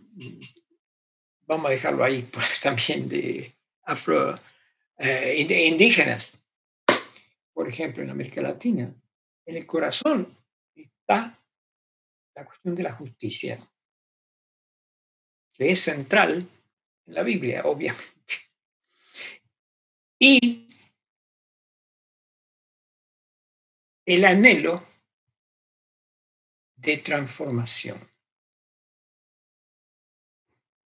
vamos 1.40 1.66
a 1.66 1.70
dejarlo 1.70 2.04
ahí, 2.04 2.22
pues, 2.32 2.60
también 2.60 3.08
de 3.08 3.52
afro 3.82 4.32
eh, 4.98 5.66
indígenas, 5.66 6.38
por 7.52 7.68
ejemplo, 7.68 8.04
en 8.04 8.10
América 8.10 8.40
Latina. 8.40 8.94
En 9.44 9.56
el 9.56 9.66
corazón 9.66 10.38
está 10.72 11.36
la 12.36 12.44
cuestión 12.44 12.76
de 12.76 12.82
la 12.84 12.92
justicia, 12.92 13.58
que 15.52 15.72
es 15.72 15.80
central 15.80 16.48
la 17.08 17.22
Biblia, 17.22 17.62
obviamente. 17.64 18.34
Y 20.20 20.68
el 24.06 24.24
anhelo 24.24 24.84
de 26.76 26.98
transformación. 26.98 27.98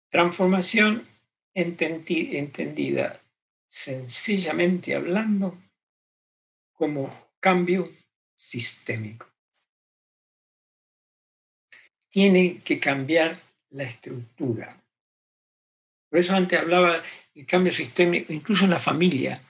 Transformación 0.09 1.05
entendida 1.53 3.21
sencillamente 3.65 4.95
hablando 4.95 5.57
como 6.73 7.31
cambio 7.39 7.89
sistémico. 8.35 9.27
Tiene 12.09 12.61
que 12.63 12.79
cambiar 12.79 13.37
la 13.71 13.83
estructura. 13.83 14.86
Por 16.09 16.19
eso 16.19 16.35
antes 16.35 16.59
hablaba 16.59 17.01
de 17.33 17.45
cambio 17.45 17.73
sistémico, 17.73 18.33
incluso 18.33 18.65
en 18.65 18.71
la 18.71 18.79
familia. 18.79 19.41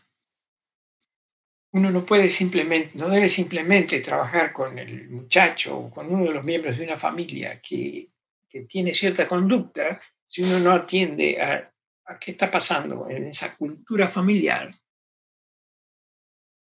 Uno 1.72 1.92
no 1.92 2.06
puede 2.06 2.30
simplemente, 2.30 2.98
no 2.98 3.10
debe 3.10 3.30
simplemente 3.30 4.00
trabajar 4.02 4.52
con 4.52 4.80
el 4.80 5.10
muchacho 5.10 5.78
o 5.78 5.91
con 5.91 6.12
uno 6.12 6.26
de 6.26 6.34
los 6.34 6.46
miembros 6.46 6.78
de 6.78 6.86
una 6.86 6.98
familia 6.98 7.62
que, 7.62 8.10
que 8.50 8.62
tiene 8.62 8.93
cierta 8.93 9.28
conducta 9.28 10.00
si 10.28 10.43
uno 10.43 10.60
no 10.60 10.72
atiende 10.72 11.41
a, 11.41 11.74
qué 12.20 12.32
está 12.32 12.50
pasando 12.50 13.10
en 13.10 13.28
esa 13.28 13.56
cultura 13.56 14.08
familiar 14.08 14.72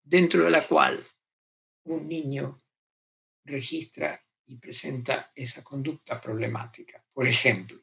dentro 0.03 0.43
de 0.43 0.51
la 0.51 0.65
cual 0.67 1.03
un 1.85 2.07
niño 2.07 2.61
registra 3.45 4.21
y 4.45 4.57
presenta 4.57 5.31
esa 5.33 5.63
conducta 5.63 6.19
problemática. 6.19 7.03
Por 7.13 7.27
ejemplo, 7.27 7.79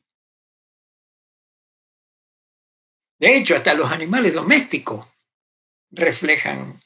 de 3.18 3.37
hecho, 3.37 3.57
hasta 3.57 3.74
los 3.74 3.90
animales 3.90 4.35
domésticos 4.35 5.07
reflejan, 5.90 6.79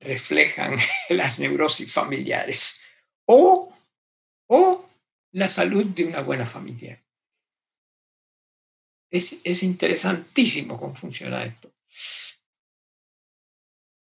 reflejan 0.00 0.74
las 1.10 1.38
neurosis 1.38 1.92
familiares 1.92 2.80
o, 3.26 3.72
o 4.48 4.88
la 5.32 5.48
salud 5.48 5.86
de 5.86 6.04
una 6.04 6.22
buena 6.22 6.46
familia. 6.46 7.02
Es, 9.10 9.62
interesantísimo 9.62 10.78
cómo 10.78 10.94
funciona 10.94 11.44
esto. 11.44 11.72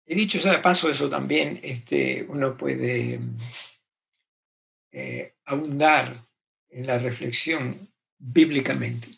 He 0.04 0.14
dicho 0.14 0.40
sea 0.40 0.52
de 0.52 0.58
paso, 0.58 0.90
eso 0.90 1.08
también 1.08 1.60
este, 1.62 2.24
uno 2.28 2.56
puede 2.56 3.20
eh, 4.90 5.34
abundar 5.46 6.14
en 6.68 6.86
la 6.86 6.98
reflexión 6.98 7.88
bíblicamente. 8.18 9.08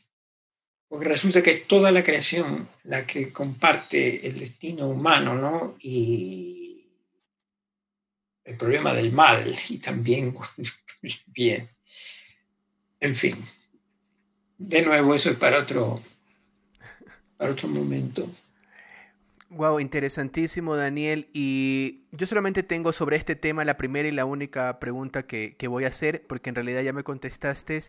Porque 0.88 1.08
resulta 1.08 1.42
que 1.42 1.50
es 1.50 1.66
toda 1.66 1.90
la 1.90 2.02
creación 2.02 2.68
la 2.84 3.06
que 3.06 3.32
comparte 3.32 4.26
el 4.26 4.38
destino 4.38 4.88
humano, 4.88 5.34
¿no? 5.34 5.76
Y 5.80 6.86
el 8.44 8.56
problema 8.56 8.92
del 8.92 9.12
mal 9.12 9.56
y 9.68 9.78
también 9.78 10.34
bien. 11.26 11.68
En 13.00 13.16
fin, 13.16 13.36
de 14.58 14.82
nuevo, 14.82 15.14
eso 15.14 15.30
es 15.30 15.36
para 15.36 15.58
otro, 15.58 16.00
para 17.36 17.52
otro 17.52 17.68
momento. 17.68 18.28
Wow, 19.50 19.78
interesantísimo, 19.78 20.74
Daniel. 20.74 21.28
Y 21.32 22.06
yo 22.12 22.26
solamente 22.26 22.62
tengo 22.62 22.92
sobre 22.92 23.16
este 23.16 23.36
tema 23.36 23.64
la 23.64 23.76
primera 23.76 24.08
y 24.08 24.12
la 24.12 24.24
única 24.24 24.80
pregunta 24.80 25.26
que, 25.26 25.54
que 25.56 25.68
voy 25.68 25.84
a 25.84 25.88
hacer, 25.88 26.26
porque 26.26 26.50
en 26.50 26.56
realidad 26.56 26.82
ya 26.82 26.92
me 26.92 27.04
contestaste. 27.04 27.82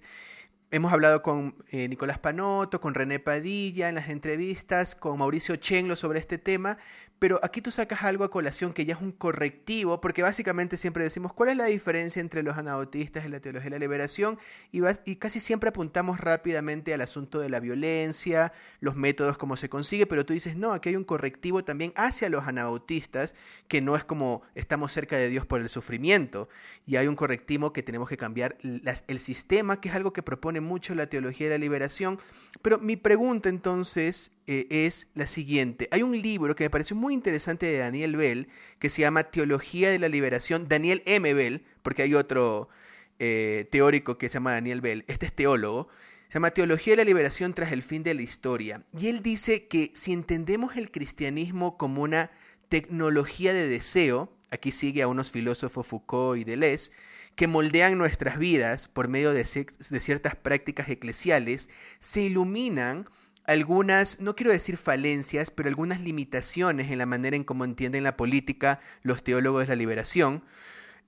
Hemos 0.75 0.91
hablado 0.91 1.21
con 1.21 1.55
eh, 1.71 1.87
Nicolás 1.87 2.19
Panoto, 2.19 2.81
con 2.81 2.93
René 2.95 3.19
Padilla 3.19 3.87
en 3.87 3.95
las 3.95 4.09
entrevistas, 4.09 4.93
con 4.93 5.17
Mauricio 5.17 5.55
Chenlo 5.55 5.95
sobre 5.95 6.19
este 6.19 6.37
tema, 6.37 6.77
pero 7.25 7.39
aquí 7.41 7.59
tú 7.59 7.71
sacas 7.71 8.03
algo 8.03 8.23
a 8.23 8.29
colación 8.29 8.71
que 8.71 8.85
ya 8.85 8.93
es 8.93 9.01
un 9.01 9.11
correctivo, 9.11 9.99
porque 9.99 10.21
básicamente 10.21 10.77
siempre 10.77 11.03
decimos 11.03 11.33
cuál 11.33 11.49
es 11.49 11.57
la 11.57 11.65
diferencia 11.65 12.19
entre 12.19 12.43
los 12.43 12.55
anabautistas 12.55 13.25
y 13.25 13.29
la 13.29 13.39
teología 13.39 13.71
de 13.71 13.77
la 13.77 13.79
liberación, 13.79 14.37
y, 14.71 14.81
y 15.05 15.15
casi 15.15 15.39
siempre 15.39 15.69
apuntamos 15.69 16.19
rápidamente 16.19 16.93
al 16.93 17.01
asunto 17.01 17.39
de 17.39 17.49
la 17.49 17.59
violencia, 17.59 18.53
los 18.79 18.95
métodos, 18.95 19.39
cómo 19.39 19.57
se 19.57 19.69
consigue, 19.69 20.05
pero 20.05 20.23
tú 20.23 20.33
dices, 20.33 20.55
no, 20.55 20.71
aquí 20.71 20.89
hay 20.89 20.97
un 20.97 21.03
correctivo 21.03 21.63
también 21.63 21.93
hacia 21.95 22.29
los 22.29 22.45
anabautistas, 22.47 23.33
que 23.67 23.81
no 23.81 23.95
es 23.95 24.03
como 24.03 24.43
estamos 24.53 24.91
cerca 24.91 25.17
de 25.17 25.27
Dios 25.27 25.47
por 25.47 25.61
el 25.61 25.69
sufrimiento, 25.69 26.47
y 26.85 26.97
hay 26.97 27.07
un 27.07 27.15
correctivo 27.15 27.73
que 27.73 27.81
tenemos 27.81 28.07
que 28.07 28.17
cambiar 28.17 28.55
el 28.61 29.19
sistema, 29.19 29.81
que 29.81 29.89
es 29.89 29.95
algo 29.95 30.13
que 30.13 30.21
propone 30.21 30.61
mucho 30.61 30.93
la 30.93 31.07
teología 31.07 31.47
de 31.47 31.55
la 31.55 31.63
liberación. 31.63 32.19
Pero 32.61 32.77
mi 32.77 32.97
pregunta 32.97 33.49
entonces 33.49 34.31
eh, 34.47 34.67
es 34.69 35.07
la 35.15 35.27
siguiente. 35.27 35.87
Hay 35.91 36.03
un 36.03 36.21
libro 36.21 36.55
que 36.55 36.65
me 36.65 36.69
pareció 36.69 36.95
muy 36.95 37.13
interesante 37.13 37.65
de 37.65 37.79
Daniel 37.79 38.15
Bell, 38.15 38.47
que 38.79 38.89
se 38.89 39.01
llama 39.01 39.23
Teología 39.23 39.89
de 39.89 39.99
la 39.99 40.07
Liberación, 40.07 40.67
Daniel 40.67 41.01
M. 41.05 41.33
Bell, 41.33 41.65
porque 41.81 42.03
hay 42.03 42.13
otro 42.13 42.69
eh, 43.17 43.67
teórico 43.71 44.17
que 44.17 44.29
se 44.29 44.35
llama 44.35 44.51
Daniel 44.51 44.81
Bell, 44.81 45.03
este 45.07 45.25
es 45.25 45.33
teólogo, 45.33 45.87
se 46.27 46.35
llama 46.35 46.51
Teología 46.51 46.93
de 46.93 46.97
la 46.97 47.03
Liberación 47.05 47.53
tras 47.53 47.71
el 47.71 47.81
fin 47.81 48.03
de 48.03 48.13
la 48.13 48.21
historia. 48.21 48.83
Y 48.97 49.07
él 49.07 49.23
dice 49.23 49.67
que 49.67 49.91
si 49.95 50.13
entendemos 50.13 50.75
el 50.75 50.91
cristianismo 50.91 51.77
como 51.77 52.03
una 52.03 52.29
tecnología 52.69 53.53
de 53.53 53.67
deseo, 53.67 54.31
aquí 54.51 54.71
sigue 54.71 55.01
a 55.01 55.07
unos 55.07 55.31
filósofos 55.31 55.87
Foucault 55.87 56.39
y 56.39 56.43
Deleuze, 56.43 56.91
que 57.35 57.47
moldean 57.47 57.97
nuestras 57.97 58.37
vidas 58.37 58.87
por 58.87 59.07
medio 59.07 59.33
de, 59.33 59.43
de 59.43 59.99
ciertas 59.99 60.35
prácticas 60.35 60.89
eclesiales, 60.89 61.69
se 61.99 62.21
iluminan 62.21 63.09
algunas, 63.47 64.19
no 64.19 64.35
quiero 64.35 64.51
decir 64.51 64.77
falencias, 64.77 65.51
pero 65.51 65.69
algunas 65.69 66.01
limitaciones 66.01 66.91
en 66.91 66.97
la 66.97 67.05
manera 67.05 67.35
en 67.35 67.43
cómo 67.43 67.63
entienden 67.63 68.03
la 68.03 68.17
política 68.17 68.79
los 69.01 69.23
teólogos 69.23 69.61
de 69.63 69.67
la 69.67 69.75
liberación, 69.75 70.43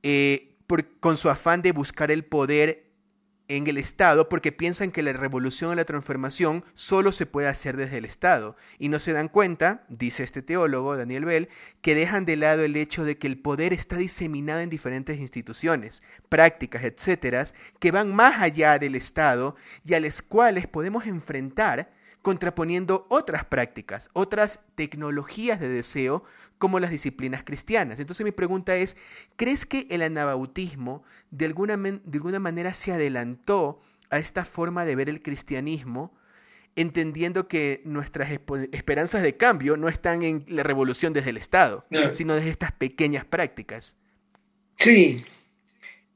eh, 0.03 0.55
con 0.99 1.17
su 1.17 1.29
afán 1.29 1.61
de 1.61 1.71
buscar 1.71 2.11
el 2.11 2.25
poder 2.25 2.87
en 3.47 3.67
el 3.67 3.77
Estado 3.77 4.27
porque 4.29 4.51
piensan 4.51 4.91
que 4.91 5.03
la 5.03 5.13
revolución 5.13 5.71
o 5.71 5.75
la 5.75 5.85
transformación 5.85 6.65
solo 6.73 7.11
se 7.11 7.25
puede 7.25 7.47
hacer 7.47 7.77
desde 7.77 7.97
el 7.97 8.05
Estado. 8.05 8.55
Y 8.77 8.89
no 8.89 8.99
se 8.99 9.13
dan 9.13 9.29
cuenta, 9.29 9.85
dice 9.89 10.23
este 10.23 10.41
teólogo 10.41 10.97
Daniel 10.97 11.25
Bell, 11.25 11.49
que 11.81 11.95
dejan 11.95 12.25
de 12.25 12.35
lado 12.35 12.63
el 12.63 12.75
hecho 12.75 13.05
de 13.05 13.17
que 13.17 13.27
el 13.27 13.39
poder 13.39 13.73
está 13.73 13.97
diseminado 13.97 14.59
en 14.59 14.69
diferentes 14.69 15.19
instituciones, 15.19 16.03
prácticas, 16.29 16.83
etcétera, 16.83 17.45
que 17.79 17.91
van 17.91 18.13
más 18.13 18.41
allá 18.41 18.79
del 18.79 18.95
Estado 18.95 19.55
y 19.85 19.93
a 19.93 19.99
las 19.99 20.21
cuales 20.21 20.67
podemos 20.67 21.05
enfrentar 21.05 21.89
contraponiendo 22.27 23.07
otras 23.07 23.45
prácticas, 23.45 24.09
otras 24.11 24.59
tecnologías 24.75 25.61
de 25.61 25.69
deseo 25.69 26.25
como 26.57 26.81
las 26.81 26.91
disciplinas 26.91 27.45
cristianas. 27.45 28.01
Entonces 28.01 28.25
mi 28.25 28.33
pregunta 28.33 28.75
es, 28.75 28.97
¿crees 29.37 29.65
que 29.65 29.87
el 29.89 30.01
anabautismo 30.01 31.05
de 31.31 31.45
alguna, 31.45 31.77
de 31.77 32.17
alguna 32.17 32.41
manera 32.41 32.73
se 32.73 32.91
adelantó 32.91 33.79
a 34.09 34.19
esta 34.19 34.43
forma 34.43 34.83
de 34.83 34.97
ver 34.97 35.07
el 35.07 35.21
cristianismo, 35.21 36.13
entendiendo 36.75 37.47
que 37.47 37.81
nuestras 37.85 38.29
esperanzas 38.73 39.21
de 39.21 39.37
cambio 39.37 39.77
no 39.77 39.87
están 39.87 40.21
en 40.21 40.43
la 40.49 40.63
revolución 40.63 41.13
desde 41.13 41.29
el 41.29 41.37
Estado, 41.37 41.85
sino 42.11 42.35
desde 42.35 42.49
estas 42.49 42.73
pequeñas 42.73 43.23
prácticas? 43.23 43.95
Sí, 44.75 45.23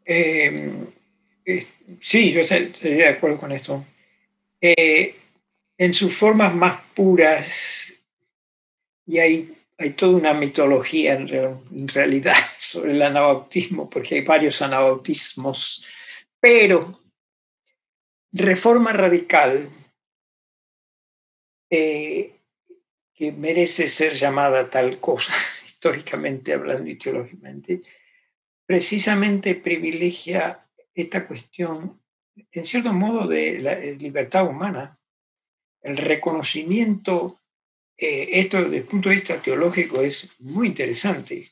eh, 0.04 0.88
sí, 2.02 2.34
yo 2.34 2.42
estoy 2.42 2.96
de 2.96 3.08
acuerdo 3.08 3.38
con 3.38 3.54
esto. 3.54 3.86
Eh, 4.60 5.16
en 5.82 5.96
sus 5.96 6.16
formas 6.16 6.54
más 6.54 6.80
puras, 6.94 7.92
y 9.08 9.18
hay, 9.18 9.58
hay 9.80 9.90
toda 9.94 10.16
una 10.16 10.32
mitología 10.32 11.16
en, 11.16 11.88
realidad 11.88 12.36
sobre 12.60 12.92
el 12.92 13.02
anabautismo, 13.02 13.90
porque 13.90 14.14
hay 14.14 14.22
varios 14.22 14.62
anabautismos, 14.62 15.84
pero 16.40 17.02
reforma 18.32 18.94
radical 18.94 19.70
eh, 21.72 22.36
que 23.16 23.32
merece 23.32 23.90
ser 23.90 24.14
llamada 24.14 24.70
tal 24.70 25.00
cosa, 25.00 25.34
históricamente 25.66 26.54
hablando 26.54 26.92
y 26.92 26.96
teológicamente, 26.96 27.82
precisamente 28.68 29.56
privilegia 29.56 30.64
esta 30.94 31.26
cuestión, 31.26 32.00
en 32.52 32.66
cierto 32.66 32.94
modo, 32.94 33.28
de 33.28 33.58
la 33.58 33.80
libertad 33.80 34.48
humana 34.48 35.00
el 35.82 35.98
reconocimiento, 35.98 37.42
eh, 37.98 38.30
esto 38.34 38.62
desde 38.64 38.78
el 38.78 38.84
punto 38.86 39.10
de 39.10 39.16
vista 39.16 39.42
teológico 39.42 40.02
es 40.02 40.40
muy 40.42 40.68
interesante, 40.68 41.48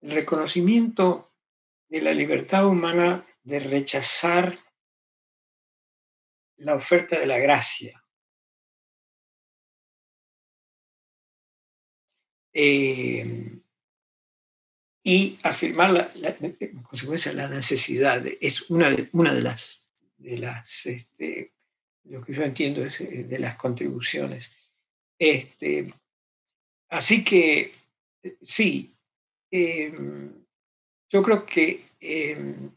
el 0.00 0.10
reconocimiento 0.10 1.32
de 1.88 2.02
la 2.02 2.12
libertad 2.12 2.66
humana 2.66 3.26
de 3.42 3.60
rechazar 3.60 4.58
la 6.56 6.74
oferta 6.74 7.18
de 7.18 7.26
la 7.26 7.38
gracia. 7.38 8.00
Eh, 12.52 13.60
y 15.02 15.38
afirmar 15.42 15.90
la, 16.14 16.36
consecuencia 16.82 17.32
la 17.32 17.48
necesidad 17.48 18.24
es 18.40 18.70
una 18.70 18.90
de, 18.90 19.08
una 19.12 19.34
de 19.34 19.42
las, 19.42 20.86
este, 20.86 21.52
lo 22.04 22.22
que 22.22 22.34
yo 22.34 22.42
entiendo 22.42 22.84
es 22.84 23.00
eh, 23.00 23.24
de 23.24 23.38
las 23.38 23.56
contribuciones. 23.56 24.56
Este, 25.18 25.92
así 26.90 27.24
que 27.24 27.72
eh, 28.22 28.36
sí, 28.40 28.94
em, 29.50 30.32
yo 31.10 31.22
creo 31.22 31.46
que 31.46 31.84
em, 32.00 32.70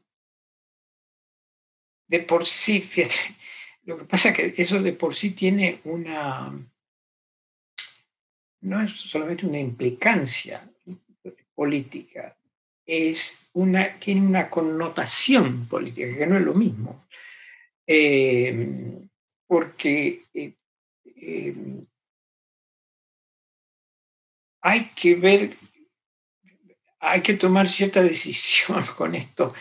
de 2.08 2.20
por 2.20 2.46
sí, 2.46 2.80
fíjate, 2.82 3.36
lo 3.84 3.98
que 3.98 4.06
pasa 4.06 4.30
es 4.30 4.36
que 4.36 4.62
eso 4.62 4.82
de 4.82 4.94
por 4.94 5.16
sí 5.16 5.32
tiene 5.32 5.82
una, 5.86 6.54
no 8.62 8.82
es 8.82 8.92
solamente 8.92 9.46
una 9.46 9.60
implicancia 9.60 10.70
política, 11.56 12.38
es 12.86 13.50
una, 13.54 14.00
tiene 14.00 14.22
una 14.22 14.50
connotación 14.50 15.68
política, 15.68 16.18
que 16.18 16.28
no 16.28 16.38
es 16.38 16.44
lo 16.44 16.54
mismo. 16.54 17.06
Eh, 17.86 19.07
porque 19.48 20.24
eh, 20.34 20.54
em, 21.16 21.86
hay 24.62 24.90
que 24.90 25.16
ver, 25.16 25.56
hay 27.00 27.22
que 27.22 27.36
tomar 27.36 27.68
cierta 27.68 28.04
decisión 28.04 28.84
con 28.98 29.16
esto. 29.16 29.54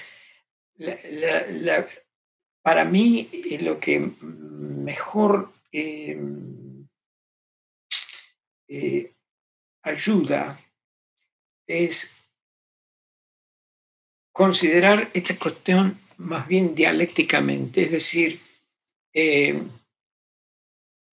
para 2.62 2.84
mí, 2.84 3.28
eh, 3.32 3.58
lo 3.62 3.78
que 3.78 4.00
mejor 4.00 5.52
em, 5.72 6.86
eh, 8.68 9.14
ayuda 9.82 10.60
es 11.68 12.16
considerar 14.32 15.08
esta 15.14 15.38
cuestión 15.38 15.98
más 16.18 16.46
bien 16.48 16.74
dialécticamente, 16.74 17.82
es 17.82 17.90
decir, 17.92 18.40
eh, 19.18 19.62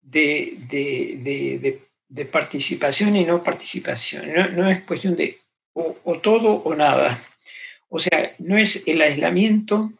de, 0.02 1.80
de, 2.06 2.24
participación 2.26 3.16
y 3.16 3.24
no 3.24 3.42
participación. 3.42 4.30
No, 4.54 4.70
es 4.70 4.82
cuestión 4.82 5.16
de 5.16 5.38
o, 5.72 6.20
todo 6.20 6.52
o 6.52 6.74
nada. 6.74 7.18
O 7.88 7.98
sea, 7.98 8.34
no 8.40 8.58
es 8.58 8.86
el 8.86 9.00
aislamiento, 9.00 9.90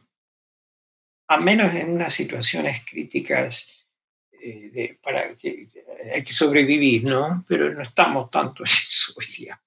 a 1.29 1.38
menos 1.38 1.75
en 1.75 1.93
unas 1.93 2.12
situaciones 2.12 2.85
críticas 2.85 3.87
eh, 4.33 4.69
de, 4.71 4.99
para 5.03 5.35
que 5.35 5.69
hay 6.14 6.23
que 6.23 6.33
sobrevivir, 6.35 7.05
¿no? 7.05 7.43
Pero 7.49 7.73
no 7.73 7.83
estamos 7.83 8.31
tanto 8.31 8.64
en 8.64 8.67
eso 8.67 9.14
hoy 9.17 9.27
día. 9.38 9.59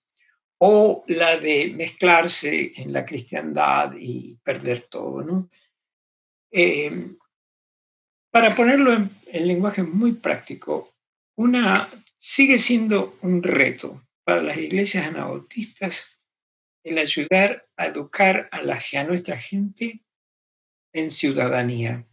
O 0.59 1.03
la 1.07 1.37
de 1.37 1.73
mezclarse 1.75 2.71
en 2.75 2.93
la 2.93 3.03
cristiandad 3.03 3.93
y 3.97 4.35
perder 4.43 4.87
todo, 4.89 5.23
¿no? 5.23 5.49
Eh, 6.51 7.15
para 8.31 8.55
ponerlo 8.55 8.93
en, 8.93 9.47
lenguaje 9.47 9.83
muy 9.83 10.13
práctico, 10.13 10.93
sigue 12.17 12.57
siendo 12.57 13.17
un 13.21 13.43
reto 13.43 14.03
para 14.23 14.41
las 14.41 14.57
iglesias 14.57 15.05
anabautistas 15.05 16.17
el 16.83 16.97
ayudar 16.97 17.67
a 17.75 17.87
educar 17.87 18.47
a, 18.51 18.61
la, 18.61 18.79
nuestra 19.07 19.37
gente 19.37 20.05
en 20.93 21.11
ciudadanía. 21.11 22.05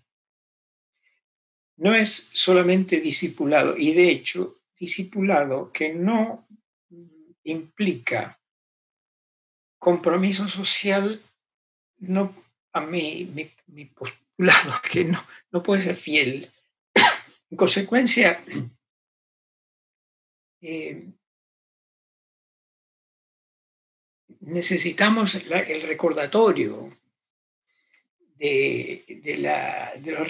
No 1.76 1.94
es 1.94 2.30
solamente 2.32 3.00
discipulado, 3.00 3.76
y 3.76 3.92
de 3.94 4.10
hecho, 4.10 4.56
discipulado 4.78 5.72
que 5.72 5.92
no 5.92 6.46
implica 7.44 8.38
compromiso 9.78 10.48
social, 10.48 11.20
no, 11.98 12.34
a 12.72 12.80
mí, 12.80 13.30
mi, 13.32 13.50
mi, 13.66 13.84
lado 14.38 14.72
que 14.90 15.04
no, 15.04 15.22
no 15.52 15.62
puede 15.62 15.82
ser 15.82 15.96
fiel. 15.96 16.48
En 17.50 17.58
consecuencia, 17.58 18.42
eh, 20.62 21.12
necesitamos 24.40 25.36
el 25.36 25.82
recordatorio 25.82 26.90
de, 28.36 29.36
la, 29.38 29.92
de 29.96 30.12
los 30.12 30.28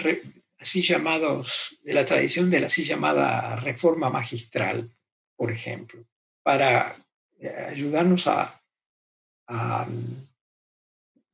así 0.59 0.81
llamados, 0.81 1.77
de 1.83 1.93
la 1.93 2.05
tradición 2.05 2.49
de 2.49 2.59
la 2.59 2.67
así 2.67 2.83
llamada 2.83 3.55
reforma 3.57 4.09
magistral, 4.09 4.89
por 5.35 5.51
ejemplo, 5.51 6.05
para 6.43 6.97
eh, 7.39 7.49
ayudarnos 7.69 8.27
a, 8.27 8.61
a 9.47 9.87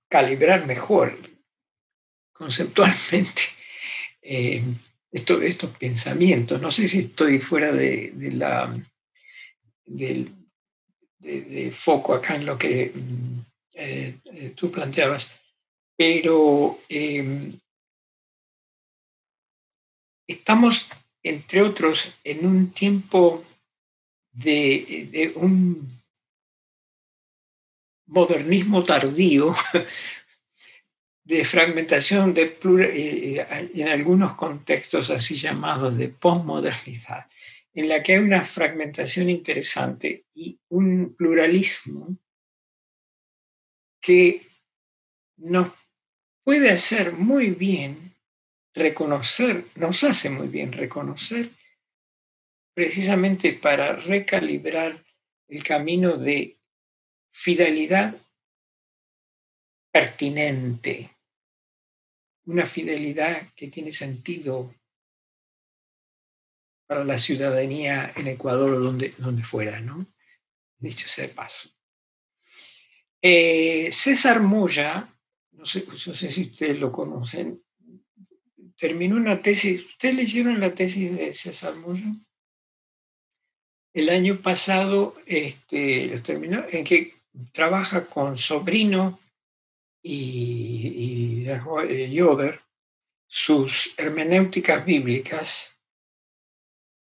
calibrar 0.09 0.65
mejor 0.65 1.17
conceptualmente 2.41 3.43
eh, 4.23 4.63
estos 5.11 5.77
pensamientos. 5.77 6.59
No 6.59 6.71
sé 6.71 6.87
si 6.87 6.99
estoy 6.99 7.37
fuera 7.37 7.71
de, 7.71 8.11
la, 8.33 8.83
del 9.85 10.31
de, 11.19 11.71
foco 11.71 12.15
acá 12.15 12.35
en 12.35 12.47
lo 12.47 12.57
que 12.57 12.91
mm, 12.95 13.39
eh, 13.75 14.15
eh, 14.25 14.53
tú 14.55 14.71
planteabas, 14.71 15.39
pero 15.95 16.79
em, 16.89 17.59
estamos, 20.25 20.89
entre 21.21 21.61
otros, 21.61 22.15
en 22.23 22.43
un 22.47 22.71
tiempo 22.71 23.43
de, 24.31 25.09
de 25.11 25.31
un 25.35 25.87
modernismo 28.07 28.83
tardío 28.83 29.53
de 31.23 31.45
fragmentación 31.45 32.33
de 32.33 32.43
eh, 32.43 33.37
eh, 33.39 33.71
en 33.75 33.87
algunos 33.87 34.35
contextos 34.35 35.09
así 35.09 35.35
llamados 35.35 35.97
de 35.97 36.09
posmodernidad, 36.09 37.27
en 37.73 37.87
la 37.87 38.01
que 38.01 38.13
hay 38.13 38.19
una 38.19 38.43
fragmentación 38.43 39.29
interesante 39.29 40.25
y 40.33 40.59
un 40.69 41.15
pluralismo 41.15 42.17
que 44.01 44.41
nos 45.37 45.69
puede 46.43 46.71
hacer 46.71 47.13
muy 47.13 47.51
bien 47.51 48.15
reconocer, 48.73 49.65
nos 49.75 50.03
hace 50.03 50.29
muy 50.29 50.47
bien 50.47 50.71
reconocer 50.71 51.49
precisamente 52.73 53.53
para 53.53 53.95
recalibrar 53.95 55.03
el 55.47 55.63
camino 55.63 56.17
de 56.17 56.57
fidelidad 57.31 58.15
pertinente, 59.91 61.09
una 62.45 62.65
fidelidad 62.65 63.53
que 63.55 63.67
tiene 63.67 63.91
sentido 63.91 64.73
para 66.87 67.05
la 67.05 67.17
ciudadanía 67.17 68.11
en 68.15 68.27
Ecuador 68.27 68.73
o 68.73 68.79
donde, 68.79 69.13
donde 69.17 69.43
fuera, 69.43 69.79
¿no? 69.79 70.05
Dicho 70.77 71.07
sea 71.07 71.27
de 71.27 71.33
paso. 71.33 71.69
Eh, 73.21 73.89
César 73.91 74.41
Moya, 74.41 75.07
no 75.51 75.65
sé, 75.65 75.85
no 75.85 75.95
sé 75.95 76.31
si 76.31 76.41
ustedes 76.41 76.79
lo 76.79 76.91
conocen, 76.91 77.63
terminó 78.75 79.15
una 79.15 79.41
tesis. 79.41 79.85
¿Ustedes 79.85 80.15
leyeron 80.15 80.59
la 80.59 80.73
tesis 80.73 81.15
de 81.15 81.31
César 81.31 81.75
Moya? 81.75 82.11
El 83.93 84.09
año 84.09 84.41
pasado 84.41 85.15
este, 85.25 86.07
lo 86.07 86.21
terminó, 86.21 86.65
en 86.69 86.83
que 86.83 87.13
trabaja 87.53 88.07
con 88.07 88.37
Sobrino 88.37 89.20
y, 90.03 91.45
y 91.45 92.13
Yoder 92.13 92.59
sus 93.27 93.93
hermenéuticas 93.97 94.83
bíblicas 94.83 95.81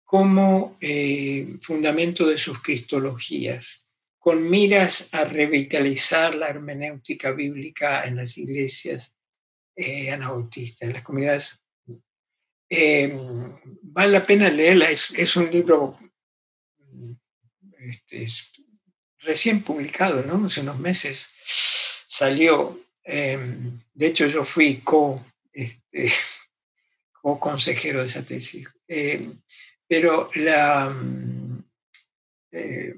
como 0.04 0.76
eh, 0.80 1.58
fundamento 1.60 2.26
de 2.26 2.38
sus 2.38 2.62
cristologías, 2.62 3.84
con 4.18 4.48
miras 4.48 5.12
a 5.12 5.24
revitalizar 5.24 6.34
la 6.34 6.48
hermenéutica 6.48 7.32
bíblica 7.32 8.04
en 8.04 8.16
las 8.16 8.38
iglesias 8.38 9.14
eh, 9.76 10.10
anabautistas, 10.10 10.88
en 10.88 10.94
las 10.94 11.02
comunidades. 11.02 11.62
Eh, 12.70 13.12
vale 13.82 14.12
la 14.12 14.24
pena 14.24 14.48
leerla, 14.48 14.90
es, 14.90 15.36
un 15.36 15.50
libro 15.50 15.98
este, 17.78 18.26
recién 19.18 19.62
publicado, 19.62 20.22
¿no? 20.22 20.46
Hace 20.46 20.60
unos 20.60 20.78
meses 20.78 21.28
salió. 22.06 22.83
De 23.04 24.06
hecho, 24.06 24.26
yo 24.26 24.44
fui 24.44 24.78
co 24.78 25.24
este, 25.54 26.08
como 27.12 27.38
consejero 27.40 28.00
de 28.00 28.06
esa 28.06 28.24
tesis. 28.24 28.68
Eh, 28.86 29.32
pero 29.86 30.30
la, 30.34 30.90
mm, 30.90 31.64
eh, 32.52 32.96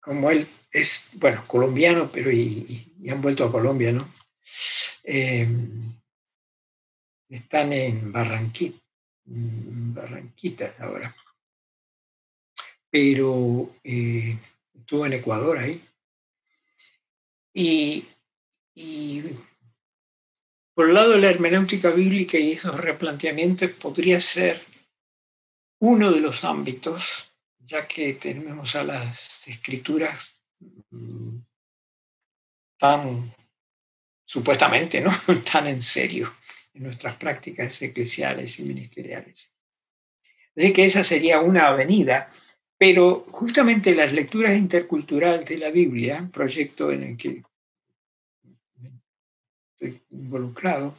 como 0.00 0.30
él 0.30 0.46
es, 0.72 1.10
bueno, 1.14 1.44
colombiano, 1.46 2.10
pero 2.10 2.32
y, 2.32 2.84
han 3.08 3.22
vuelto 3.22 3.44
a 3.44 3.52
Colombia, 3.52 3.92
¿no? 3.92 4.12
Eh, 5.04 5.48
están 7.28 7.72
en 7.72 8.12
Barranquita, 8.12 8.78
Barranquita 9.24 10.74
ahora. 10.78 11.14
Pero 12.90 13.70
estuvo 13.82 15.06
en 15.06 15.12
Ecuador 15.12 15.58
ahí. 15.58 15.80
Y, 17.54 18.04
y 18.80 19.24
por 20.72 20.88
el 20.88 20.94
lado 20.94 21.10
de 21.10 21.18
la 21.18 21.30
hermenéutica 21.30 21.90
bíblica 21.90 22.38
y 22.38 22.52
esos 22.52 22.78
replanteamientos 22.78 23.70
podría 23.70 24.20
ser 24.20 24.64
uno 25.80 26.12
de 26.12 26.20
los 26.20 26.44
ámbitos, 26.44 27.34
ya 27.58 27.88
que 27.88 28.14
tenemos 28.14 28.76
a 28.76 28.84
las 28.84 29.48
escrituras 29.48 30.40
mm, 30.90 31.38
tan 32.78 33.34
supuestamente, 34.24 35.00
¿no? 35.00 35.10
tan 35.52 35.66
en 35.66 35.82
serio 35.82 36.32
en 36.72 36.84
nuestras 36.84 37.16
prácticas 37.16 37.82
eclesiales 37.82 38.60
y 38.60 38.62
ministeriales. 38.62 39.56
Así 40.56 40.72
que 40.72 40.84
esa 40.84 41.02
sería 41.02 41.40
una 41.40 41.66
avenida, 41.66 42.30
pero 42.78 43.26
justamente 43.28 43.92
las 43.96 44.12
lecturas 44.12 44.56
interculturales 44.56 45.48
de 45.48 45.58
la 45.58 45.70
Biblia, 45.70 46.30
proyecto 46.32 46.92
en 46.92 47.02
el 47.02 47.16
que 47.16 47.42
involucrado, 50.10 50.96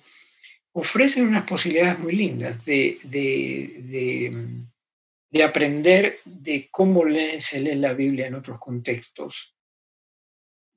ofrecen 0.73 1.27
unas 1.27 1.45
posibilidades 1.45 1.99
muy 1.99 2.15
lindas 2.15 2.63
de, 2.65 2.99
de, 3.03 5.43
aprender 5.43 6.19
de 6.25 6.67
cómo 6.71 7.03
se 7.39 7.61
lee 7.61 7.75
la 7.75 7.93
Biblia 7.93 8.27
en 8.27 8.35
otros 8.35 8.59
contextos. 8.59 9.55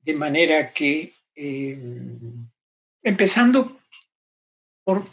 De 0.01 0.13
manera 0.13 0.73
que, 0.73 1.13
eh, 1.35 1.77
empezando 3.01 3.79
por, 4.83 5.03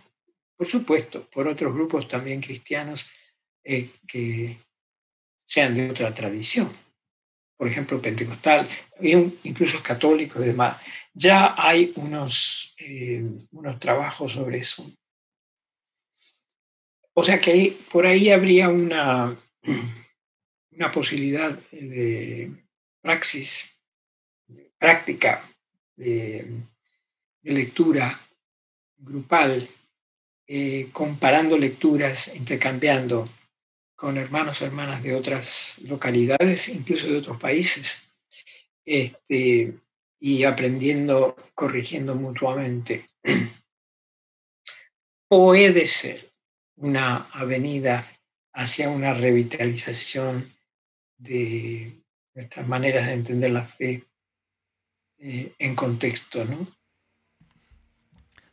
por 0.56 0.66
supuesto, 0.66 1.28
por 1.30 1.46
otros 1.46 1.72
grupos 1.72 2.08
también 2.08 2.40
cristianos 2.40 3.10
eh, 3.64 3.90
que 4.06 4.58
sean 5.46 5.74
de 5.74 5.90
otra 5.90 6.14
tradición, 6.14 6.70
por 7.56 7.68
ejemplo, 7.68 8.00
pentecostal, 8.00 8.66
incluso 9.00 9.82
católicos 9.82 10.42
y 10.42 10.46
demás, 10.46 10.80
ya 11.12 11.54
hay 11.56 11.92
unos, 11.96 12.74
eh, 12.78 13.24
unos 13.52 13.80
trabajos 13.80 14.32
sobre 14.32 14.58
eso. 14.58 14.90
O 17.14 17.24
sea 17.24 17.40
que 17.40 17.74
por 17.92 18.06
ahí 18.06 18.30
habría 18.30 18.68
una, 18.68 19.36
una 20.70 20.92
posibilidad 20.92 21.58
de 21.70 22.52
praxis, 23.02 23.78
práctica, 24.78 25.44
de, 25.96 26.62
lectura 27.42 28.18
grupal, 28.98 29.68
eh, 30.46 30.88
comparando 30.92 31.56
lecturas, 31.56 32.34
intercambiando 32.34 33.24
con 33.96 34.16
hermanos 34.16 34.60
y 34.60 34.64
hermanas 34.64 35.02
de 35.02 35.14
otras 35.14 35.78
localidades, 35.84 36.68
incluso 36.68 37.06
de 37.06 37.18
otros 37.18 37.40
países. 37.40 38.10
Este, 38.84 39.74
y 40.20 40.44
aprendiendo, 40.44 41.34
corrigiendo 41.54 42.14
mutuamente. 42.14 43.06
Puede 45.28 45.86
ser 45.86 46.28
una 46.76 47.26
avenida 47.32 48.04
hacia 48.52 48.90
una 48.90 49.14
revitalización 49.14 50.52
de 51.18 51.92
nuestras 52.34 52.68
maneras 52.68 53.06
de 53.06 53.14
entender 53.14 53.50
la 53.50 53.62
fe 53.62 54.04
eh, 55.18 55.52
en 55.58 55.74
contexto, 55.74 56.44
¿no? 56.44 56.66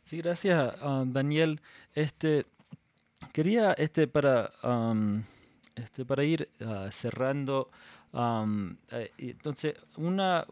Sí, 0.04 0.18
gracias, 0.18 0.74
ah, 0.80 1.04
Daniel. 1.06 1.60
Este, 1.94 2.46
quería, 3.32 3.74
este, 3.74 4.06
para, 4.06 4.52
este, 5.74 6.04
para 6.04 6.24
ir 6.24 6.48
ah, 6.60 6.88
cerrando, 6.90 7.70
eh, 8.12 9.10
entonces, 9.18 9.74
una, 9.96 10.46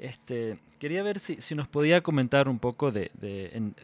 este, 0.00 0.58
quería 0.78 1.02
ver 1.02 1.20
si, 1.20 1.54
nos 1.54 1.68
podía 1.68 2.00
comentar 2.00 2.48
un 2.48 2.58
poco 2.58 2.90
de, 2.90 3.10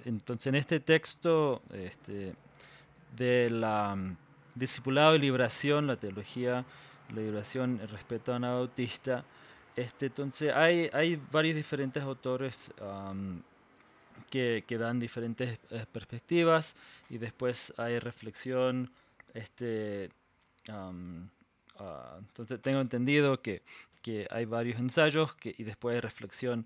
entonces 0.06 0.46
en 0.46 0.54
este 0.54 0.80
texto 0.80 1.60
este, 1.74 2.32
de 3.14 3.50
la 3.50 3.94
mm, 3.94 4.16
discipulado 4.54 5.14
y 5.14 5.18
liberación, 5.18 5.86
la 5.86 5.96
teología, 5.96 6.64
la 7.10 7.20
liberación, 7.20 7.80
el 7.82 7.88
respeto 7.90 8.32
a 8.32 8.36
Anabautista, 8.36 9.24
este, 9.76 10.06
entonces 10.06 10.54
hay, 10.54 11.20
varios 11.30 11.54
diferentes 11.54 12.02
autores 12.02 12.72
que, 14.30 14.64
que, 14.66 14.78
dan 14.78 14.98
diferentes 14.98 15.58
eh, 15.68 15.84
perspectivas 15.92 16.74
y 17.10 17.18
después 17.18 17.74
hay 17.76 17.98
reflexión, 17.98 18.90
este, 19.34 20.08
ah, 20.70 20.92
entonces 22.18 22.58
tengo 22.62 22.80
entendido 22.80 23.42
que 23.42 23.60
que 24.06 24.24
hay 24.30 24.44
varios 24.44 24.78
ensayos 24.78 25.34
que, 25.34 25.52
y 25.58 25.64
después 25.64 25.96
hay 25.96 26.00
reflexión 26.00 26.64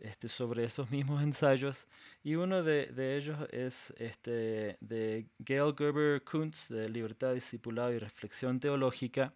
este, 0.00 0.28
sobre 0.28 0.64
esos 0.64 0.90
mismos 0.90 1.22
ensayos. 1.22 1.86
Y 2.24 2.34
uno 2.34 2.64
de, 2.64 3.16
ellos 3.16 3.38
es 3.52 3.94
este, 3.96 4.76
de 4.80 5.28
Gail 5.38 5.72
Gerber 5.78 6.24
Kuntz, 6.24 6.66
de 6.68 6.88
Libertad, 6.88 7.34
Discipulado 7.34 7.92
y 7.92 8.00
Reflexión 8.00 8.58
Teológica, 8.58 9.32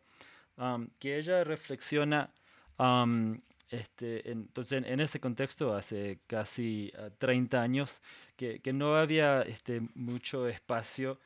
um, 0.57 0.88
que 0.99 1.17
ella 1.17 1.45
reflexiona, 1.45 2.29
um, 2.77 3.40
este, 3.71 4.29
entonces 4.33 4.83
en, 4.85 4.99
ese 4.99 5.21
contexto, 5.21 5.77
hace 5.77 6.19
casi 6.27 6.93
30 7.19 7.57
ah, 7.57 7.62
años, 7.62 8.01
que, 8.37 8.59
que, 8.59 8.73
no 8.73 8.97
había 8.97 9.43
este, 9.43 9.81
mucho 9.95 10.49
espacio 10.49 11.21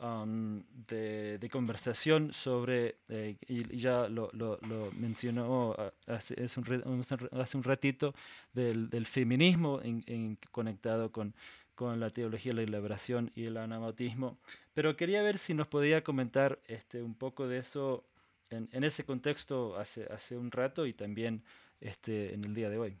de, 0.00 1.48
conversación 1.50 2.32
sobre, 2.32 2.96
eh, 3.08 3.36
y, 3.46 3.76
ya 3.76 4.08
lo, 4.08 4.30
lo, 4.32 4.58
mencionó 4.92 5.74
ah, 5.78 5.92
hace, 6.06 6.34
un, 6.56 7.04
hace 7.32 7.56
un 7.56 7.62
ratito, 7.62 8.14
del, 8.52 9.06
feminismo 9.06 9.80
en, 9.82 10.38
conectado 10.50 11.12
con, 11.12 11.34
con 11.74 12.00
la 12.00 12.10
teología 12.10 12.52
de 12.54 12.66
la 12.66 12.78
liberación 12.78 13.30
y 13.34 13.44
el 13.44 13.56
anabautismo. 13.56 14.38
Pero 14.74 14.96
quería 14.96 15.22
ver 15.22 15.38
si 15.38 15.54
nos 15.54 15.66
podía 15.66 16.02
comentar 16.02 16.58
este, 16.66 17.02
un 17.02 17.14
poco 17.14 17.46
de 17.46 17.58
eso 17.58 18.04
en, 18.50 18.68
en, 18.72 18.84
ese 18.84 19.04
contexto 19.04 19.78
hace, 19.78 20.04
hace 20.12 20.36
un 20.36 20.50
rato 20.50 20.86
y 20.86 20.92
también 20.94 21.42
este, 21.80 22.34
en 22.34 22.44
el 22.44 22.54
día 22.54 22.70
de 22.70 22.78
hoy. 22.78 22.96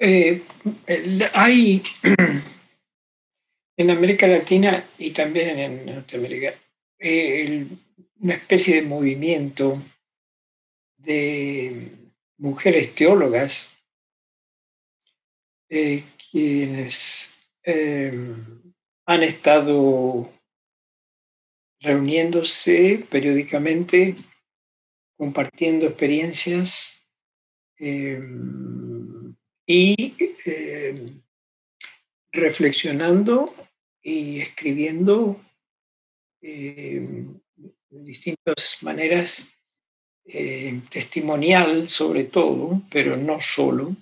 Eh, 0.00 0.42
hay 1.34 1.82
en 3.78 3.90
América 3.90 4.26
Latina 4.26 4.84
y 4.98 5.12
también 5.12 5.56
en 5.58 5.86
Norteamérica, 5.86 6.52
eh, 6.98 7.64
una 8.18 8.34
especie 8.34 8.76
de 8.76 8.82
movimiento 8.82 9.80
de 10.96 11.92
mujeres 12.38 12.92
teólogas 12.96 13.76
eh, 15.70 16.02
quienes 16.30 17.36
eh, 17.62 18.34
han 19.06 19.22
estado 19.22 20.28
reuniéndose 21.80 23.06
periódicamente, 23.08 24.16
compartiendo 25.16 25.86
experiencias 25.86 27.08
eh, 27.78 28.20
y 29.66 30.16
eh, 30.44 31.06
reflexionando 32.32 33.54
y 34.08 34.40
escribiendo 34.40 35.38
eh, 36.40 37.26
de 37.90 38.02
distintas 38.02 38.78
maneras, 38.82 39.48
testimonial 40.90 41.88
sobre 41.88 42.24
todo, 42.24 42.82
pero 42.90 43.16
no 43.16 43.40
solo. 43.40 43.96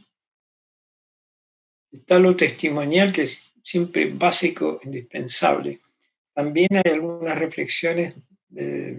Está 1.92 2.18
lo 2.18 2.34
testimonial 2.36 3.12
que 3.12 3.22
es 3.22 3.52
siempre 3.62 4.10
básico, 4.12 4.80
indispensable. 4.84 5.80
También 6.34 6.68
hay 6.76 6.92
algunas 6.92 7.38
reflexiones, 7.38 8.14
eh, 8.54 8.98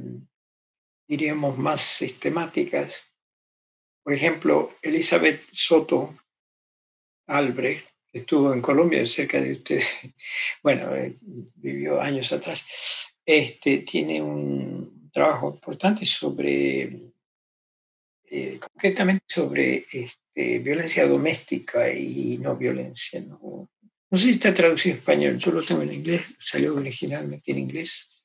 diríamos, 1.07 1.57
más 1.57 1.81
sistemáticas. 1.81 3.13
Por 4.03 4.13
ejemplo, 4.13 4.71
Elizabeth 4.81 5.41
Soto 5.51 6.17
Albrecht, 7.27 7.87
estuvo 8.19 8.53
en 8.53 8.62
Colombia 8.62 9.06
cerca 9.06 9.39
de 9.41 9.53
usted, 9.53 9.82
bueno, 10.63 10.95
eh, 10.95 11.17
vivió 11.56 12.01
años 12.01 12.32
atrás, 12.32 12.65
este, 13.25 13.80
tiene 13.80 14.21
un 14.21 15.10
trabajo 15.12 15.51
importante 15.53 16.06
sobre, 16.06 17.12
eh, 18.25 18.60
concretamente 18.60 19.25
sobre 19.27 19.86
este, 19.91 20.60
violencia 20.60 21.08
doméstica 21.08 21.91
y 21.91 22.38
no 22.38 22.56
violencia, 22.56 23.21
¿no? 23.21 23.69
No 24.10 24.17
sé 24.17 24.25
si 24.25 24.30
está 24.32 24.53
traducido 24.53 24.93
en 24.93 24.99
español, 24.99 25.38
yo 25.38 25.51
lo 25.51 25.62
tengo 25.62 25.82
en 25.82 25.91
inglés, 25.91 26.23
salió 26.39 26.75
originalmente 26.75 27.51
en 27.51 27.60
inglés 27.60 28.23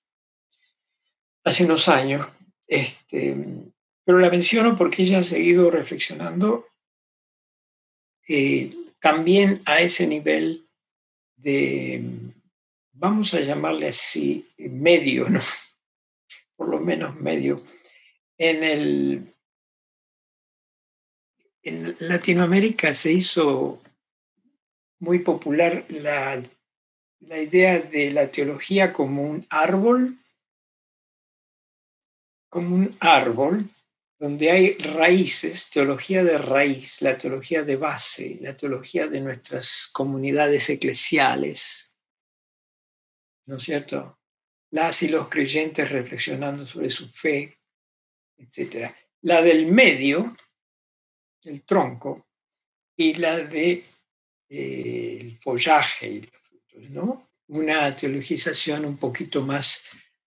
hace 1.45 1.65
unos 1.65 1.89
años, 1.89 2.27
este, 2.69 3.35
pero 4.05 4.19
la 4.19 4.31
menciono 4.31 4.77
porque 4.77 5.03
ella 5.03 5.19
ha 5.19 5.25
seguido 5.25 5.71
reflexionando 5.71 6.67
eh, 8.29 8.71
también 9.03 9.61
a 9.67 9.81
ese 9.81 10.07
nivel 10.07 10.65
de, 11.35 12.05
vamos 12.93 13.35
a 13.35 13.41
llamarle 13.41 13.89
así, 13.89 14.49
medio, 14.57 15.29
¿no? 15.29 15.41
por 16.57 16.69
lo 16.69 16.79
menos 16.79 17.17
medio, 17.17 17.57
en 18.39 18.63
el... 18.63 19.29
En 21.65 21.97
Latinoamérica 22.01 22.93
se 22.93 23.13
hizo 23.13 23.81
muy 24.99 25.21
popular 25.21 25.85
la, 25.89 26.43
idea 27.21 27.79
de 27.81 28.11
la 28.11 28.31
teología 28.33 28.93
como 28.93 29.23
un 29.23 29.47
árbol, 29.49 30.19
como 32.49 32.75
un 32.75 32.97
árbol 32.99 33.69
donde 34.23 34.53
hay 34.53 34.75
raíces, 34.75 35.69
teología 35.69 36.23
de 36.23 36.39
raíz, 36.39 37.03
la 37.03 37.19
teología 37.19 37.65
de 37.65 37.75
base, 37.75 38.39
la 38.41 38.57
teología 38.57 39.09
de 39.09 39.21
nuestras 39.21 39.89
comunidades 39.93 40.71
eclesiales, 40.71 41.97
¿no 43.47 43.57
es 43.57 43.65
cierto? 43.65 44.21
Las 44.71 45.03
y 45.03 45.09
los 45.09 45.29
creyentes 45.29 45.91
reflexionando 45.91 46.65
sobre 46.65 46.89
su 46.89 47.11
fe, 47.11 47.59
etc. 48.37 48.95
La 49.23 49.43
del 49.43 49.67
medio, 49.67 50.37
el 51.43 51.65
tronco, 51.65 52.29
y 52.97 53.15
la 53.15 53.39
de 53.39 53.83
el 54.49 55.37
follaje 55.41 56.07
y 56.07 56.21
los 56.21 56.43
frutos, 56.43 56.91
¿no? 56.91 57.31
Una 57.49 57.97
teologización 57.97 58.85
un 58.85 58.99
poquito 58.99 59.43
más 59.43 59.85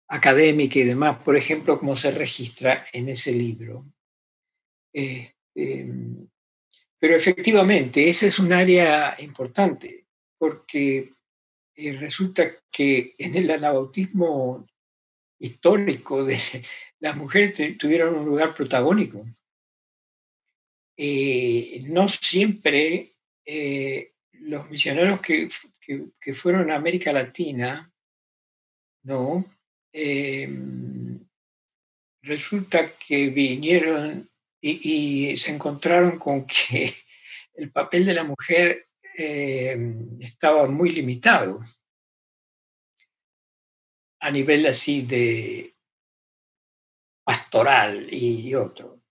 académica 0.08 0.80
y 0.80 0.84
demás, 0.84 1.22
por 1.24 1.36
ejemplo, 1.36 1.80
como 1.80 1.96
se 1.96 2.12
registra 2.12 2.86
en 2.94 3.10
ese 3.10 3.32
libro. 3.34 3.86
Este, 4.94 5.88
pero 7.00 7.16
efectivamente, 7.16 8.10
ese 8.10 8.28
es 8.28 8.40
un 8.40 8.54
área 8.54 9.16
importante, 9.20 10.08
porque 10.38 11.12
eh, 11.76 11.92
resulta 11.94 12.50
que 12.72 13.16
en 13.18 13.36
el 13.36 13.52
anabautismo 13.52 14.66
histórico 15.40 16.24
de 16.24 16.38
las 17.00 17.16
mujeres 17.16 17.78
tuvieron 17.78 18.16
un 18.16 18.26
lugar 18.26 18.54
protagónico. 18.54 19.26
Eh, 20.98 21.82
no 21.90 22.08
siempre 22.08 23.12
eh, 23.46 24.14
los 24.32 24.70
misioneros 24.70 25.20
que, 25.20 25.50
que, 26.20 26.34
fueron 26.34 26.72
a 26.72 26.76
América 26.76 27.12
Latina, 27.12 27.92
¿no? 29.04 29.46
Em, 29.98 31.26
resulta 32.22 32.98
que 32.98 33.28
vinieron 33.30 34.30
y, 34.60 35.38
se 35.38 35.52
encontraron 35.52 36.20
con 36.20 36.46
que 36.46 36.94
el 37.54 37.72
papel 37.72 38.06
de 38.06 38.14
la 38.14 38.26
mujer 38.26 38.90
em, 39.18 40.20
estaba 40.20 40.66
muy 40.66 40.90
limitado 40.90 41.62
a 44.20 44.32
nivel 44.32 44.66
así 44.66 45.04
de 45.04 45.74
pastoral 47.24 48.14
y 48.14 48.54
otro. 48.54 49.02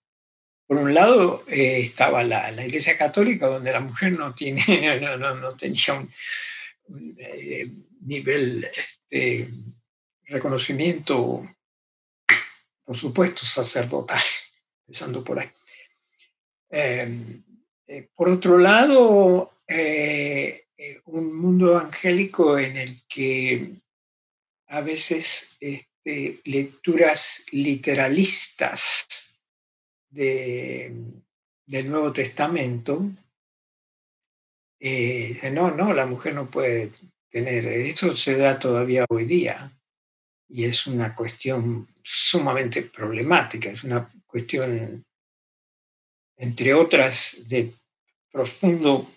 Por 0.66 0.76
un 0.76 0.92
lado 0.92 1.44
eh, 1.48 1.78
estaba 1.80 2.22
la, 2.24 2.50
Iglesia 2.62 2.98
Católica, 2.98 3.48
donde 3.48 3.72
la 3.72 3.80
mujer 3.80 4.18
no, 4.18 4.34
tiene, 4.34 5.00
no, 5.00 5.56
tenía 5.56 5.94
un, 5.94 7.16
eh, 7.18 7.66
nivel 8.02 8.64
este, 8.64 9.48
reconocimiento, 10.26 11.48
por 12.84 12.96
supuesto, 12.96 13.44
sacerdotal, 13.44 14.22
empezando 14.86 15.22
por 15.24 15.40
ahí. 15.40 15.50
Em, 16.70 17.42
eh, 17.86 18.08
por 18.14 18.28
otro 18.28 18.58
lado, 18.58 19.52
un 21.06 21.34
mundo 21.34 21.72
evangélico 21.72 22.58
en 22.58 22.76
el 22.76 23.02
que 23.06 23.74
a 24.68 24.80
veces 24.80 25.56
este, 25.60 26.40
lecturas 26.44 27.46
literalistas 27.52 29.40
del 30.10 31.14
Nuevo 31.90 32.12
Testamento, 32.12 33.10
eh, 34.80 35.50
no, 35.52 35.70
no, 35.70 35.92
la 35.92 36.06
mujer 36.06 36.34
no 36.34 36.46
puede 36.46 36.90
tener, 37.30 37.66
eso 37.66 38.16
se 38.16 38.36
da 38.36 38.58
todavía 38.58 39.06
hoy 39.08 39.24
día 39.24 39.72
y 40.48 40.64
es 40.64 40.86
una 40.86 41.14
cuestión 41.14 41.88
sumamente 42.02 42.82
problemática, 42.82 43.70
es 43.70 43.84
una 43.84 44.10
cuestión, 44.26 45.04
entre 46.36 46.74
otras, 46.74 47.48
de 47.48 47.72
profundo 48.30 49.10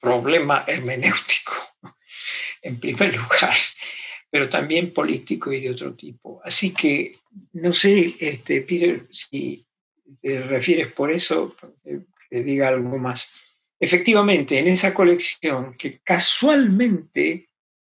problema 0.00 0.64
hermenéutico, 0.66 1.52
en 2.62 2.78
primer 2.78 3.16
lugar 3.16 3.54
pero 4.30 4.48
también 4.48 4.92
político 4.92 5.52
y 5.52 5.60
de 5.60 5.70
otro 5.70 5.94
tipo. 5.94 6.40
Así 6.44 6.74
que 6.74 7.18
no 7.52 7.72
sé, 7.72 8.12
este, 8.20 8.62
Peter, 8.62 9.06
si 9.10 9.64
te 10.20 10.40
refieres 10.40 10.92
por 10.92 11.10
eso, 11.10 11.56
que 12.30 12.42
diga 12.42 12.68
algo 12.68 12.98
más. 12.98 13.72
Efectivamente, 13.80 14.58
en 14.58 14.68
esa 14.68 14.92
colección 14.92 15.74
que 15.74 16.00
casualmente 16.00 17.47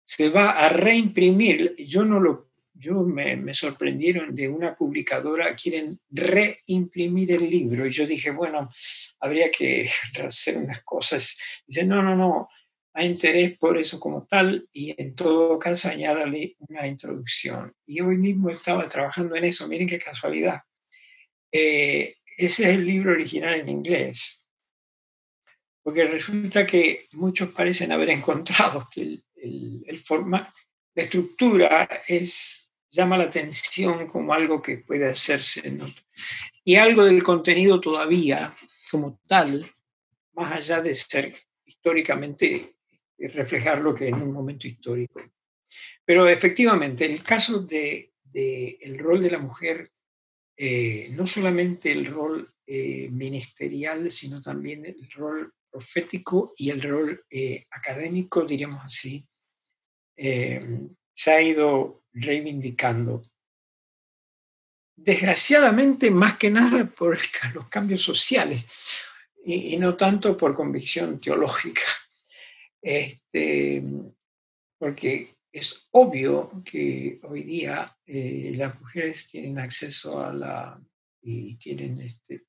se 0.06 0.30
va 0.30 0.52
a 0.52 0.70
reimprimir, 0.70 1.76
yo 1.80 2.06
no 2.06 2.20
lo, 2.20 2.52
yo 2.74 3.02
me, 3.02 3.36
me 3.36 3.54
sorprendieron 3.54 4.36
de 4.36 4.48
una 4.48 4.76
publicadora, 4.76 5.56
quieren 5.56 6.00
reimprimir 6.12 7.32
el 7.32 7.50
libro 7.50 7.88
y 7.88 7.91
yo 7.91 8.06
dije, 8.06 8.30
bueno, 8.30 8.70
habría 9.20 9.50
que 9.50 9.89
hacer 10.26 10.58
unas 10.58 10.84
cosas. 10.84 11.63
Dice, 11.65 11.84
no, 11.86 12.04
no, 12.04 12.15
no, 12.15 12.48
hay 12.94 13.08
interés 13.08 13.58
por 13.58 13.78
eso 13.80 13.99
como 13.99 14.26
tal 14.26 14.70
y 14.72 14.93
en 15.01 15.16
todo 15.16 15.58
caso 15.58 15.89
añádale 15.89 16.56
una 16.70 16.86
introducción. 16.86 17.74
Y 17.88 17.99
hoy 18.01 18.18
mismo 18.18 18.51
estaba 18.51 18.88
trabajando 18.88 19.36
en 19.36 19.45
eso, 19.45 19.68
miren 19.68 19.88
qué 19.88 19.97
casualidad. 19.97 20.62
Eh, 21.51 22.16
ese 22.38 22.64
es 22.64 22.70
el 22.70 22.86
libro 22.86 23.12
original 23.12 23.56
en 23.56 23.70
inglés, 23.70 24.47
porque 25.82 26.06
resulta 26.06 26.68
que 26.68 27.06
muchos 27.14 27.49
parecen 27.49 27.91
haber 27.91 28.10
encontrado 28.12 28.88
que 28.93 29.01
el, 29.01 29.26
el, 29.46 29.98
forma, 29.98 30.54
la 30.93 31.04
estructura 31.04 32.04
es, 32.08 32.72
llama 32.89 33.18
la 33.18 33.26
atención 33.26 34.08
como 34.08 34.34
algo 34.34 34.62
que 34.62 34.80
puede 34.80 35.08
hacerse. 35.08 35.78
Y 36.64 36.76
algo 36.76 37.04
del 37.04 37.24
contenido 37.24 37.80
todavía 37.80 38.54
como 38.89 39.20
tal, 39.28 39.66
más 40.34 40.54
allá 40.54 40.82
de 40.82 40.93
ser 40.93 41.34
históricamente 41.66 42.70
reflejar 43.18 43.82
lo 43.82 43.93
que 43.93 44.08
en 44.08 44.16
un 44.16 44.32
momento 44.32 44.68
histórico. 44.68 45.22
Pero 46.04 46.28
efectivamente, 46.28 47.06
el 47.06 47.24
caso 47.24 47.60
del 47.60 48.12
de, 48.24 48.78
el 48.82 49.00
rol 49.00 49.22
de 49.22 49.32
la 49.32 49.39
mujer, 49.39 49.89
eh, 50.58 51.10
no 51.12 51.26
solamente 51.26 51.91
el 51.91 52.06
rol 52.06 52.54
eh, 52.68 53.10
ministerial, 53.12 54.12
sino 54.12 54.41
también 54.41 54.86
el 54.86 55.10
rol 55.12 55.54
profético 55.70 56.54
y 56.58 56.70
el 56.70 56.82
rol 56.82 57.24
eh, 57.30 57.66
académico, 57.72 58.46
diríamos 58.46 58.84
así, 58.84 59.26
eh, 60.18 60.88
se 61.13 61.32
ha 61.32 61.41
ido 61.41 62.03
reivindicando. 62.13 63.22
Desgraciadamente, 64.95 66.09
más 66.09 66.38
que 66.38 66.49
nada 66.49 66.86
por 66.86 67.18
los 67.53 67.68
cambios 67.68 68.01
sociales 68.01 68.66
y, 69.43 69.78
no 69.78 69.95
tanto 69.95 70.38
por 70.38 70.53
convicción 70.53 71.20
teológica, 71.20 71.84
este, 72.82 73.84
porque 74.78 75.36
es 75.51 75.88
obvio 75.91 76.63
que 76.63 77.20
hoy 77.24 77.43
día 77.43 77.97
eh, 78.05 78.53
las 78.55 78.80
mujeres 78.80 79.28
tienen 79.28 79.59
acceso 79.59 80.24
a 80.24 80.34
la 80.34 80.80
tienen 81.59 81.99
este, 82.01 82.45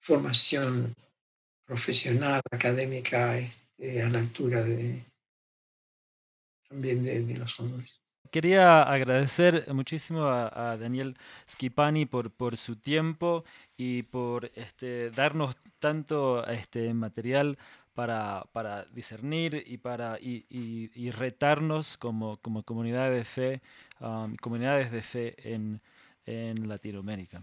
formación 0.00 0.94
profesional, 1.64 2.40
académica, 2.50 3.38
este, 3.38 4.02
a 4.02 4.08
la 4.08 4.18
altura 4.18 4.64
de, 4.64 5.04
también 6.70 7.02
de, 7.02 7.36
los 7.36 7.58
hombres. 7.60 8.00
Quería 8.30 8.82
agradecer 8.82 9.66
muchísimo 9.74 10.24
a, 10.24 10.76
Daniel 10.78 11.16
Schipani 11.48 12.06
por, 12.06 12.30
por, 12.30 12.56
su 12.56 12.76
tiempo 12.76 13.44
y 13.76 14.04
por 14.04 14.50
este, 14.54 15.10
darnos 15.10 15.56
tanto 15.80 16.46
este, 16.46 16.94
material 16.94 17.58
para, 17.94 18.44
para 18.52 18.84
discernir 18.84 19.64
y 19.66 19.78
para 19.78 20.18
y, 20.20 20.46
y, 20.48 21.10
retarnos 21.10 21.96
como, 21.96 22.36
como 22.38 22.62
comunidad 22.62 23.10
de 23.10 23.24
fe, 23.24 23.62
um, 23.98 24.36
comunidades 24.36 24.92
de 24.92 25.02
fe 25.02 25.52
en, 25.52 25.80
en 26.24 26.68
Latinoamérica. 26.68 27.42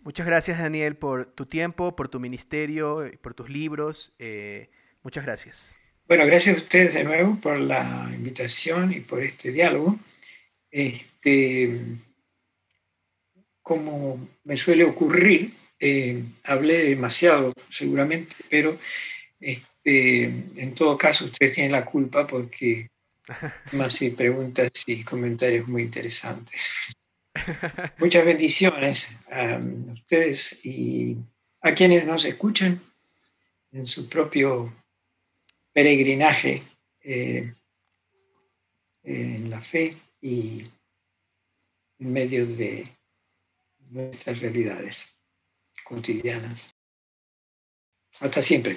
Muchas 0.00 0.26
gracias 0.26 0.58
Daniel 0.58 0.96
por 0.96 1.26
tu 1.26 1.46
tiempo, 1.46 1.94
por 1.94 2.08
tu 2.08 2.18
ministerio, 2.18 3.02
por 3.22 3.34
tus 3.34 3.48
libros. 3.48 4.12
Eh, 4.18 4.68
muchas 5.04 5.24
gracias. 5.24 5.76
Bueno, 6.10 6.26
gracias 6.26 6.56
a 6.56 6.58
ustedes 6.58 6.94
de 6.94 7.04
nuevo 7.04 7.36
por 7.40 7.56
la 7.56 8.10
invitación 8.12 8.92
y 8.92 8.98
por 8.98 9.22
este 9.22 9.52
diálogo. 9.52 9.96
Este, 10.68 11.80
como 13.62 14.28
me 14.42 14.56
suele 14.56 14.82
ocurrir, 14.82 15.52
eh, 15.78 16.20
hablé 16.42 16.82
demasiado 16.88 17.52
seguramente, 17.70 18.34
pero 18.48 18.76
este, 19.38 20.24
en 20.24 20.74
todo 20.74 20.98
caso 20.98 21.26
ustedes 21.26 21.52
tienen 21.52 21.70
la 21.70 21.84
culpa 21.84 22.26
porque 22.26 22.90
más 23.70 24.02
y 24.02 24.10
preguntas 24.10 24.72
y 24.88 25.04
comentarios 25.04 25.68
muy 25.68 25.82
interesantes. 25.82 26.92
Muchas 27.98 28.24
bendiciones 28.24 29.16
a 29.30 29.60
ustedes 29.92 30.66
y 30.66 31.18
a 31.62 31.72
quienes 31.72 32.04
nos 32.04 32.24
escuchan 32.24 32.82
en 33.70 33.86
su 33.86 34.08
propio 34.08 34.74
peregrinaje 35.72 36.62
eh, 37.02 37.54
en 39.02 39.50
la 39.50 39.60
fe 39.60 39.94
y 40.20 40.64
en 41.98 42.12
medio 42.12 42.46
de 42.46 42.86
nuestras 43.90 44.40
realidades 44.40 45.14
cotidianas. 45.84 46.74
Hasta 48.20 48.42
siempre. 48.42 48.76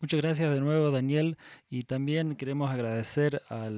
Muchas 0.00 0.20
gracias 0.20 0.54
de 0.54 0.60
nuevo, 0.60 0.90
Daniel. 0.90 1.36
Y 1.68 1.82
también 1.84 2.36
queremos 2.36 2.70
agradecer 2.70 3.42
a 3.48 3.68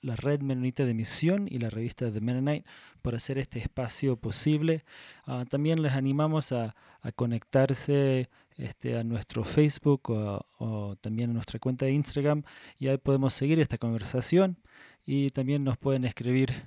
la 0.00 0.16
Red 0.16 0.40
Menonita 0.40 0.84
de 0.84 0.94
Misión 0.94 1.48
y 1.50 1.58
la 1.58 1.70
revista 1.70 2.12
The 2.12 2.20
Mennonite 2.20 2.66
por 3.02 3.14
hacer 3.14 3.38
este 3.38 3.58
espacio 3.58 4.16
posible. 4.16 4.84
Ah, 5.24 5.44
también 5.48 5.82
les 5.82 5.92
animamos 5.92 6.52
a, 6.52 6.74
conectarse 7.14 8.28
este, 8.56 8.98
a 8.98 9.04
nuestro 9.04 9.44
Facebook 9.44 10.10
o, 10.10 10.96
también 11.00 11.30
a 11.30 11.34
nuestra 11.34 11.60
cuenta 11.60 11.86
de 11.86 11.92
Instagram 11.92 12.42
y 12.78 12.88
ahí 12.88 12.98
podemos 12.98 13.32
seguir 13.32 13.60
esta 13.60 13.78
conversación 13.78 14.58
y 15.04 15.30
también 15.30 15.62
nos 15.62 15.78
pueden 15.78 16.04
escribir, 16.04 16.64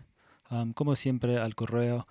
como 0.76 0.96
siempre, 0.96 1.38
al 1.40 1.56
correo 1.56 2.08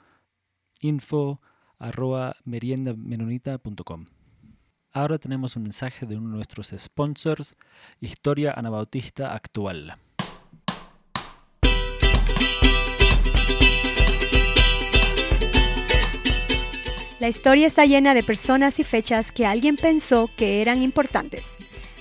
info 0.81 1.41
arroba 1.79 2.37
meriendamenonita.com. 2.45 4.07
Ahora 4.93 5.19
tenemos 5.19 5.57
un 5.57 5.63
mensaje 5.63 6.07
de 6.07 6.17
uno 6.17 6.31
de 6.31 6.37
nuestros 6.37 6.75
sponsors, 6.77 7.57
Historia 8.01 8.53
Anabautista 8.53 9.35
Actual. 9.35 9.97
La 17.21 17.29
historia 17.29 17.67
está 17.67 17.85
llena 17.85 18.15
de 18.15 18.23
personas 18.23 18.79
y 18.79 18.85
fechas 18.85 19.33
que 19.33 19.45
alguien 19.45 19.77
pensó 19.77 20.31
que 20.37 20.63
eran 20.63 20.83
importantes. 20.83 21.57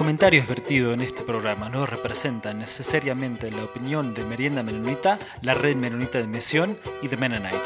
comentarios 0.04 0.48
vertidos 0.48 0.94
en 0.94 1.02
este 1.02 1.24
programa 1.24 1.70
no 1.70 1.86
representan 1.86 2.60
necesariamente 2.60 3.50
la 3.50 3.64
opinión 3.64 4.14
de 4.14 4.24
Merienda 4.26 4.62
Menonita, 4.62 5.18
la 5.42 5.54
Red 5.54 5.78
Menonita 5.78 6.18
de 6.18 6.28
Misión 6.28 6.78
y 7.02 7.08
de 7.08 7.16
Mennonite. 7.18 7.58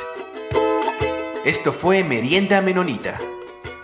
Esto 1.46 1.74
fue 1.74 2.04
Merienda 2.04 2.62
Menonita. 2.62 3.20